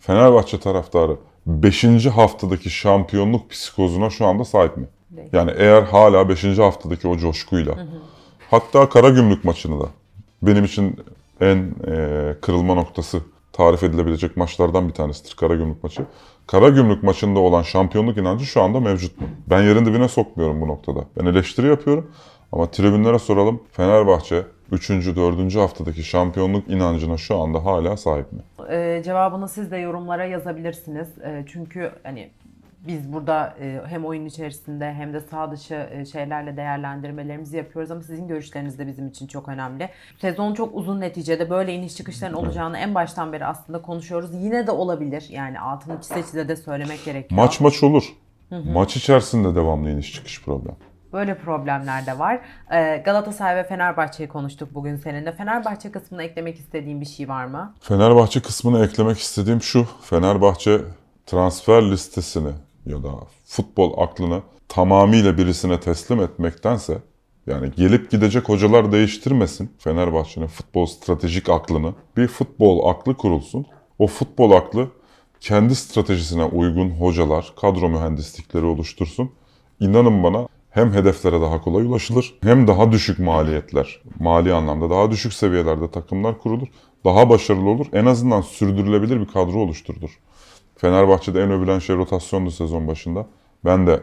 Fenerbahçe 0.00 0.60
taraftarı 0.60 1.16
5. 1.46 2.06
haftadaki 2.06 2.70
şampiyonluk 2.70 3.50
psikozuna 3.50 4.10
şu 4.10 4.26
anda 4.26 4.44
sahip 4.44 4.76
mi? 4.76 4.86
Değil. 5.10 5.28
Yani 5.32 5.50
eğer 5.56 5.82
hala 5.82 6.28
5. 6.28 6.58
haftadaki 6.58 7.08
o 7.08 7.16
coşkuyla 7.16 7.74
hatta 8.50 8.88
Karagümrük 8.88 9.44
maçını 9.44 9.80
da 9.80 9.88
benim 10.42 10.64
için 10.64 10.96
en 11.40 11.74
e, 11.86 12.34
kırılma 12.40 12.74
noktası 12.74 13.20
tarif 13.60 13.82
edilebilecek 13.82 14.36
maçlardan 14.36 14.88
bir 14.88 14.94
tanesidir 14.94 15.36
Karagümrük 15.36 15.82
maçı. 15.82 16.02
Karagümrük 16.46 17.02
maçında 17.02 17.38
olan 17.38 17.62
şampiyonluk 17.62 18.18
inancı 18.18 18.46
şu 18.46 18.62
anda 18.62 18.80
mevcut 18.80 19.20
mu? 19.20 19.26
Ben 19.50 19.62
yerin 19.62 19.86
dibine 19.86 20.08
sokmuyorum 20.08 20.60
bu 20.60 20.68
noktada. 20.68 21.00
Ben 21.20 21.26
eleştiri 21.26 21.66
yapıyorum 21.66 22.10
ama 22.52 22.70
tribünlere 22.70 23.18
soralım. 23.18 23.62
Fenerbahçe 23.72 24.42
3. 24.72 24.90
4. 24.90 25.56
haftadaki 25.56 26.02
şampiyonluk 26.02 26.68
inancına 26.68 27.16
şu 27.16 27.38
anda 27.38 27.64
hala 27.64 27.96
sahip 27.96 28.32
mi? 28.32 28.40
e, 28.70 29.02
cevabını 29.04 29.48
siz 29.48 29.70
de 29.70 29.76
yorumlara 29.76 30.24
yazabilirsiniz. 30.24 31.08
E, 31.18 31.44
çünkü 31.52 31.90
hani 32.02 32.30
biz 32.86 33.12
burada 33.12 33.54
e, 33.60 33.80
hem 33.86 34.04
oyun 34.04 34.26
içerisinde 34.26 34.92
hem 34.92 35.12
de 35.12 35.20
sağ 35.20 35.50
dışı 35.52 35.74
e, 35.74 36.04
şeylerle 36.04 36.56
değerlendirmelerimizi 36.56 37.56
yapıyoruz 37.56 37.90
ama 37.90 38.02
sizin 38.02 38.28
görüşleriniz 38.28 38.78
de 38.78 38.86
bizim 38.86 39.08
için 39.08 39.26
çok 39.26 39.48
önemli. 39.48 39.88
Sezon 40.18 40.54
çok 40.54 40.74
uzun 40.74 41.00
neticede 41.00 41.50
böyle 41.50 41.74
iniş 41.74 41.96
çıkışların 41.96 42.34
olacağını 42.34 42.78
en 42.78 42.94
baştan 42.94 43.32
beri 43.32 43.46
aslında 43.46 43.82
konuşuyoruz. 43.82 44.34
Yine 44.34 44.66
de 44.66 44.70
olabilir. 44.70 45.26
Yani 45.30 45.60
altını 45.60 46.00
çize 46.00 46.22
çize 46.22 46.48
de 46.48 46.56
söylemek 46.56 47.04
gerekiyor. 47.04 47.42
Maç 47.42 47.60
maç 47.60 47.82
olur. 47.82 48.04
Maç 48.50 48.96
içerisinde 48.96 49.54
devamlı 49.54 49.90
iniş 49.90 50.12
çıkış 50.14 50.42
problem. 50.44 50.76
Böyle 51.12 51.38
problemler 51.38 52.06
de 52.06 52.18
var. 52.18 52.40
Ee, 52.72 53.02
Galatasaray 53.04 53.56
ve 53.56 53.64
Fenerbahçe'yi 53.64 54.28
konuştuk 54.28 54.74
bugün 54.74 54.96
seninle. 54.96 55.32
Fenerbahçe 55.32 55.92
kısmına 55.92 56.22
eklemek 56.22 56.58
istediğin 56.58 57.00
bir 57.00 57.06
şey 57.06 57.28
var 57.28 57.44
mı? 57.44 57.74
Fenerbahçe 57.80 58.42
kısmını 58.42 58.84
eklemek 58.84 59.18
istediğim 59.18 59.62
şu. 59.62 59.86
Fenerbahçe 60.02 60.80
transfer 61.26 61.82
listesini 61.90 62.50
ya 62.86 63.02
da 63.02 63.10
futbol 63.44 64.02
aklını 64.02 64.42
tamamıyla 64.68 65.38
birisine 65.38 65.80
teslim 65.80 66.20
etmektense 66.22 67.02
yani 67.46 67.70
gelip 67.76 68.10
gidecek 68.10 68.48
hocalar 68.48 68.92
değiştirmesin 68.92 69.70
Fenerbahçe'nin 69.78 70.46
futbol 70.46 70.86
stratejik 70.86 71.48
aklını. 71.48 71.94
Bir 72.16 72.28
futbol 72.28 72.90
aklı 72.90 73.16
kurulsun. 73.16 73.66
O 73.98 74.06
futbol 74.06 74.50
aklı 74.50 74.88
kendi 75.40 75.74
stratejisine 75.74 76.44
uygun 76.44 76.90
hocalar, 76.90 77.52
kadro 77.60 77.88
mühendislikleri 77.88 78.64
oluştursun. 78.64 79.30
İnanın 79.80 80.22
bana 80.22 80.48
hem 80.70 80.92
hedeflere 80.92 81.40
daha 81.40 81.60
kolay 81.60 81.84
ulaşılır 81.84 82.34
hem 82.42 82.66
daha 82.66 82.92
düşük 82.92 83.18
maliyetler, 83.18 84.00
mali 84.20 84.54
anlamda 84.54 84.90
daha 84.90 85.10
düşük 85.10 85.32
seviyelerde 85.32 85.90
takımlar 85.90 86.38
kurulur. 86.38 86.68
Daha 87.04 87.30
başarılı 87.30 87.68
olur. 87.68 87.86
En 87.92 88.06
azından 88.06 88.40
sürdürülebilir 88.40 89.20
bir 89.20 89.26
kadro 89.26 89.58
oluşturulur. 89.58 90.18
Fenerbahçe'de 90.80 91.42
en 91.42 91.50
övülen 91.50 91.78
şey 91.78 91.96
rotasyondu 91.96 92.50
sezon 92.50 92.88
başında. 92.88 93.26
Ben 93.64 93.86
de 93.86 94.00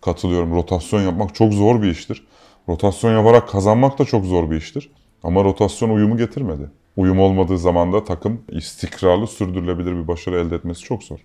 katılıyorum. 0.00 0.54
Rotasyon 0.54 1.00
yapmak 1.00 1.34
çok 1.34 1.52
zor 1.52 1.82
bir 1.82 1.90
iştir. 1.90 2.26
Rotasyon 2.68 3.12
yaparak 3.12 3.48
kazanmak 3.48 3.98
da 3.98 4.04
çok 4.04 4.24
zor 4.24 4.50
bir 4.50 4.56
iştir. 4.56 4.90
Ama 5.22 5.44
rotasyon 5.44 5.90
uyumu 5.90 6.16
getirmedi. 6.16 6.70
Uyum 6.96 7.20
olmadığı 7.20 7.58
zaman 7.58 7.92
da 7.92 8.04
takım 8.04 8.42
istikrarlı 8.48 9.26
sürdürülebilir 9.26 9.92
bir 9.92 10.08
başarı 10.08 10.36
elde 10.36 10.56
etmesi 10.56 10.80
çok 10.80 11.02
zor. 11.02 11.18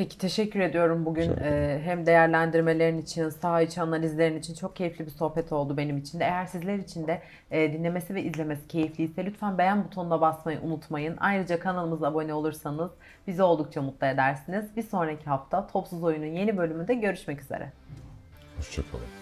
Peki 0.00 0.18
teşekkür 0.18 0.60
ediyorum 0.60 1.06
bugün 1.06 1.36
Ee, 1.36 1.80
hem 1.84 2.06
değerlendirmelerin 2.06 2.98
için, 2.98 3.28
saha 3.28 3.62
içi 3.62 3.80
analizlerin 3.80 4.38
için 4.38 4.54
çok 4.54 4.76
keyifli 4.76 5.06
bir 5.06 5.10
sohbet 5.10 5.52
oldu 5.52 5.76
benim 5.76 5.98
için 5.98 6.20
de. 6.20 6.24
Eğer 6.24 6.46
sizler 6.46 6.78
için 6.78 7.06
de 7.06 7.22
e, 7.50 7.72
dinlemesi 7.72 8.14
ve 8.14 8.22
izlemesi 8.22 8.68
keyifliyse 8.68 9.26
lütfen 9.26 9.58
beğen 9.58 9.84
butonuna 9.84 10.20
basmayı 10.20 10.60
unutmayın. 10.60 11.16
Ayrıca 11.20 11.60
kanalımıza 11.60 12.06
abone 12.06 12.34
olursanız 12.34 12.90
bizi 13.26 13.42
oldukça 13.42 13.82
mutlu 13.82 14.06
edersiniz. 14.06 14.76
Bir 14.76 14.82
sonraki 14.82 15.24
hafta 15.24 15.66
Topsuz 15.66 16.04
Oyun'un 16.04 16.26
yeni 16.26 16.56
bölümünde 16.56 16.94
görüşmek 16.94 17.40
üzere. 17.40 17.72
Hoşçakalın. 18.56 19.19